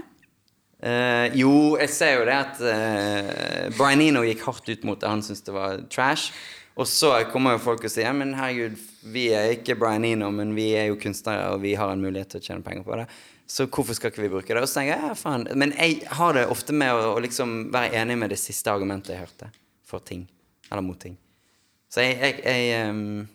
Uh, 0.82 1.28
jo, 1.38 1.52
jeg 1.78 1.91
ser 1.93 2.15
jo 2.15 2.24
det 2.26 2.38
at 2.38 2.62
uh, 2.63 3.67
Brian 3.76 4.02
Eno 4.02 4.24
gikk 4.26 4.45
hardt 4.47 4.69
ut 4.71 4.88
mot 4.88 4.97
det. 5.02 5.10
Han 5.12 5.24
syntes 5.26 5.43
det 5.45 5.56
var 5.56 5.84
trash. 5.91 6.32
Og 6.80 6.88
så 6.88 7.12
kommer 7.30 7.58
jo 7.58 7.63
folk 7.65 7.84
og 7.84 7.91
sier 7.91 8.15
Men 8.15 8.32
herregud, 8.38 8.80
vi 9.12 9.28
er 9.36 9.58
ikke 9.58 9.76
Brian 9.78 10.08
Eno, 10.08 10.32
men 10.34 10.56
vi 10.56 10.71
er 10.80 10.88
jo 10.89 10.97
kunstnere, 11.02 11.52
og 11.54 11.62
vi 11.65 11.76
har 11.78 11.91
en 11.91 12.02
mulighet 12.02 12.32
til 12.34 12.41
å 12.41 12.45
tjene 12.47 12.65
penger 12.65 12.88
på 12.88 13.02
det. 13.02 13.10
Så 13.52 13.67
hvorfor 13.67 13.97
skal 13.97 14.13
ikke 14.13 14.24
vi 14.24 14.32
bruke 14.32 14.56
det? 14.56 14.62
Og 14.63 14.69
så 14.71 14.80
tenker 14.80 14.95
jeg, 14.95 15.10
ja, 15.12 15.17
faen. 15.19 15.43
Men 15.60 15.76
jeg 15.76 16.00
har 16.15 16.38
det 16.38 16.47
ofte 16.54 16.74
med 16.74 16.95
å, 16.95 17.17
å 17.17 17.21
liksom 17.21 17.67
være 17.74 18.00
enig 18.00 18.15
med 18.21 18.32
det 18.32 18.39
siste 18.39 18.71
argumentet 18.71 19.12
jeg 19.17 19.26
hørte 19.26 19.52
for 19.84 20.04
ting. 20.08 20.24
Eller 20.71 20.86
mot 20.86 21.00
ting. 21.02 21.17
Så 21.91 22.06
jeg, 22.06 22.15
jeg, 22.24 22.38
jeg 22.47 22.71
eh, 22.80 23.28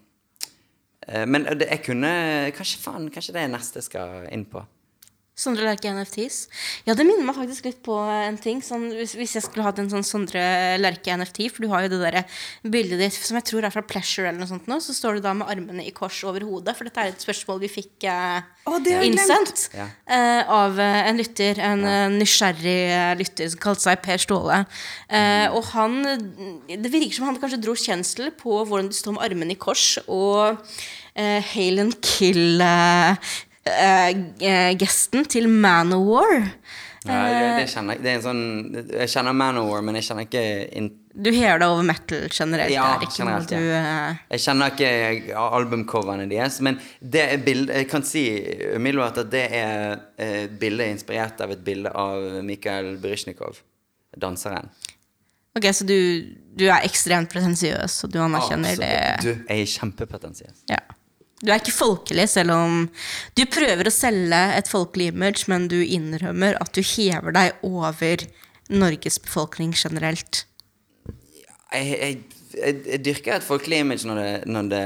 Men 1.07 1.45
det, 1.47 1.69
jeg 1.71 1.85
kunne 1.87 2.09
Kanskje 2.57 2.81
faen, 2.83 3.05
kanskje 3.15 3.37
det 3.37 3.45
er 3.45 3.53
neste 3.53 3.79
jeg 3.79 3.87
skal 3.87 4.25
inn 4.35 4.43
på. 4.51 4.65
Sondre 5.37 5.67
Lerche 5.67 5.91
NFTs. 5.93 6.37
Ja, 6.89 6.95
det 6.97 7.05
minner 7.05 7.27
meg 7.29 7.37
faktisk 7.37 7.67
litt 7.69 7.83
på 7.85 7.93
en 8.01 8.39
ting. 8.41 8.63
Sånn, 8.65 8.87
hvis, 8.97 9.13
hvis 9.19 9.35
jeg 9.37 9.45
skulle 9.45 9.67
hatt 9.67 9.77
en 9.83 9.91
sånn 9.93 10.07
Sondre 10.07 10.41
Lerche 10.81 11.13
NFT, 11.13 11.51
for 11.53 11.67
du 11.67 11.69
har 11.75 11.85
jo 11.85 11.91
det 11.93 11.99
der 12.01 12.39
bildet 12.65 13.03
ditt 13.03 13.19
som 13.19 13.37
jeg 13.37 13.45
tror 13.51 13.67
er 13.69 13.75
fra 13.75 13.85
Pleasure 13.85 14.31
eller 14.31 14.41
noe 14.41 14.49
sånt 14.49 14.71
nå, 14.71 14.81
så 14.81 14.97
står 14.97 15.19
du 15.19 15.27
da 15.27 15.35
med 15.37 15.53
armene 15.53 15.85
i 15.85 15.93
kors 15.93 16.23
over 16.25 16.47
hodet, 16.49 16.73
for 16.79 16.89
dette 16.89 17.05
er 17.05 17.13
et 17.13 17.27
spørsmål 17.27 17.61
vi 17.67 17.73
fikk 17.75 18.09
eh, 18.09 18.49
jeg 18.89 19.11
innsendt 19.11 19.69
Ja. 19.77 19.91
eh, 20.09 20.41
av 20.57 20.81
eh, 20.81 21.01
en 21.11 21.21
lytter, 21.21 21.61
en 21.69 21.85
ja. 21.85 22.09
nysgjerrig 22.17 22.81
eh, 22.97 23.13
lytter 23.21 23.53
som 23.53 23.65
kalte 23.69 23.85
seg 23.91 24.01
Per 24.09 24.25
Ståle. 24.25 24.63
Eh, 25.13 25.47
og 25.53 25.69
han 25.75 26.01
Det 26.65 26.89
virker 26.89 27.13
som 27.13 27.29
han 27.29 27.37
kanskje 27.43 27.61
dro 27.61 27.77
kjensel 27.77 28.33
på 28.41 28.63
hvordan 28.65 28.89
du 28.89 28.97
står 28.97 29.19
med 29.19 29.29
armene 29.29 29.53
i 29.53 29.61
kors 29.61 29.99
og 30.09 30.57
eh, 31.13 31.57
and 31.77 32.01
kill 32.01 32.63
eh, 33.67 34.09
eh, 34.09 34.49
eh, 34.51 34.73
gesten 34.79 35.27
til 35.31 35.49
Manowar. 35.49 36.49
Ja, 37.07 37.19
det, 37.31 37.51
det 37.61 37.67
kjenner 37.71 37.95
jeg. 37.95 38.03
Det 38.03 38.11
er 38.11 38.17
en 38.17 38.25
sånn, 38.25 38.41
jeg 38.91 39.11
kjenner 39.13 39.37
Manowar, 39.39 39.85
men 39.87 39.99
jeg 40.01 40.09
kjenner 40.09 40.27
ikke 40.27 40.89
Du 41.15 41.29
hever 41.31 41.61
deg 41.63 41.69
over 41.69 41.87
metal 41.87 42.25
generelt. 42.35 42.73
Ja, 42.75 42.89
er 42.97 43.05
ikke 43.07 43.21
generelt, 43.21 43.53
du 43.53 43.69
eh, 43.79 44.25
Jeg 44.35 44.43
kjenner 44.43 44.75
ikke 44.75 45.45
albumcoverne 45.45 46.27
deres, 46.33 46.59
men 46.67 46.81
det 46.99 47.23
er 47.37 47.47
bild, 47.47 47.71
jeg 47.71 47.87
kan 47.93 48.07
si 48.07 48.25
umiddelbart 48.75 49.23
at 49.23 49.31
det 49.31 49.47
er 49.61 50.03
et 50.19 50.59
bilde 50.59 50.91
inspirert 50.97 51.41
av 51.47 51.55
et 51.55 51.63
bilde 51.67 51.95
av 51.95 52.43
Mikhail 52.47 52.97
Brysjnikov, 53.03 53.63
danseren. 54.19 54.73
Ok, 55.57 55.71
så 55.73 55.87
du, 55.89 55.97
du 56.59 56.67
er 56.67 56.85
ekstremt 56.85 57.31
pretensiøs, 57.33 58.03
og 58.05 58.13
du 58.13 58.19
anerkjenner 58.21 58.77
det? 58.77 58.95
Du 59.25 59.31
jeg 59.31 59.63
er 59.63 59.75
kjempepretensiøs. 59.79 60.67
Ja. 60.69 60.83
Du 61.43 61.51
er 61.51 61.61
ikke 61.61 61.75
folkelig, 61.75 62.29
selv 62.33 62.55
om 62.55 62.87
du 63.37 63.43
prøver 63.53 63.89
å 63.89 63.93
selge 63.93 64.39
et 64.57 64.71
folkelig 64.73 65.11
image, 65.13 65.45
men 65.53 65.69
du 65.69 65.77
innrømmer 65.83 66.57
at 66.63 66.73
du 66.73 66.81
hever 66.81 67.37
deg 67.37 67.67
over 67.67 68.25
Norges 68.73 69.21
befolkning 69.23 69.75
generelt. 69.77 70.47
Jeg, 71.75 71.93
jeg, 71.93 72.19
jeg, 72.57 72.79
jeg 72.89 73.03
dyrker 73.05 73.37
et 73.37 73.45
folkelig 73.45 73.83
image 73.85 74.09
når, 74.09 74.23
det, 74.23 74.31
når, 74.49 74.71
det, 74.73 74.85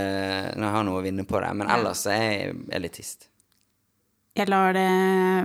når 0.57 0.67
jeg 0.67 0.77
har 0.77 0.89
noe 0.89 0.99
å 0.99 1.05
vinne 1.07 1.27
på 1.29 1.39
det, 1.45 1.53
men 1.61 1.71
ellers 1.71 2.03
er 2.11 2.25
jeg 2.25 2.57
elitist. 2.81 3.29
Jeg 4.39 4.51
lar 4.51 4.75
det 4.75 4.91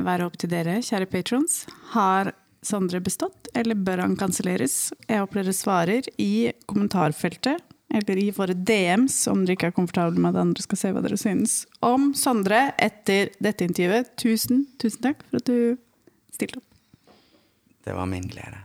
være 0.06 0.26
opp 0.26 0.40
til 0.42 0.52
dere, 0.52 0.80
kjære 0.86 1.10
patrons. 1.12 1.64
Har 1.94 2.34
Sondre 2.66 2.98
bestått, 3.04 3.50
eller 3.54 3.78
bør 3.78 4.02
han 4.02 4.16
kanselleres? 4.18 4.90
Jeg 5.06 5.22
håper 5.22 5.44
dere 5.44 5.54
svarer 5.54 6.08
i 6.22 6.50
kommentarfeltet, 6.66 7.62
eller 7.94 8.18
i 8.18 8.32
våre 8.32 8.54
DMs, 8.54 9.28
om 9.32 9.46
dere 9.46 9.56
ikke 9.58 9.70
er 9.72 9.76
komfortable 9.78 10.22
med 10.22 10.36
at 10.36 10.42
andre 10.42 10.66
skal 10.66 10.80
se 10.80 10.92
hva 10.94 11.04
dere 11.06 11.20
synes 11.20 11.58
om 11.86 12.12
Sondre 12.18 12.72
etter 12.82 13.32
dette 13.44 13.68
intervjuet. 13.68 14.14
Tusen, 14.20 14.66
tusen 14.82 15.04
takk 15.06 15.26
for 15.30 15.42
at 15.42 15.50
du 15.50 15.78
stilte 16.36 16.62
opp. 16.62 16.70
Det 17.86 17.94
var 17.94 18.10
min 18.10 18.26
glede. 18.28 18.64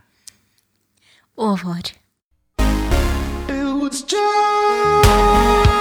Og 1.36 1.60
vår. 1.64 1.92
It 3.50 3.82
was 3.82 4.02
just 4.02 5.79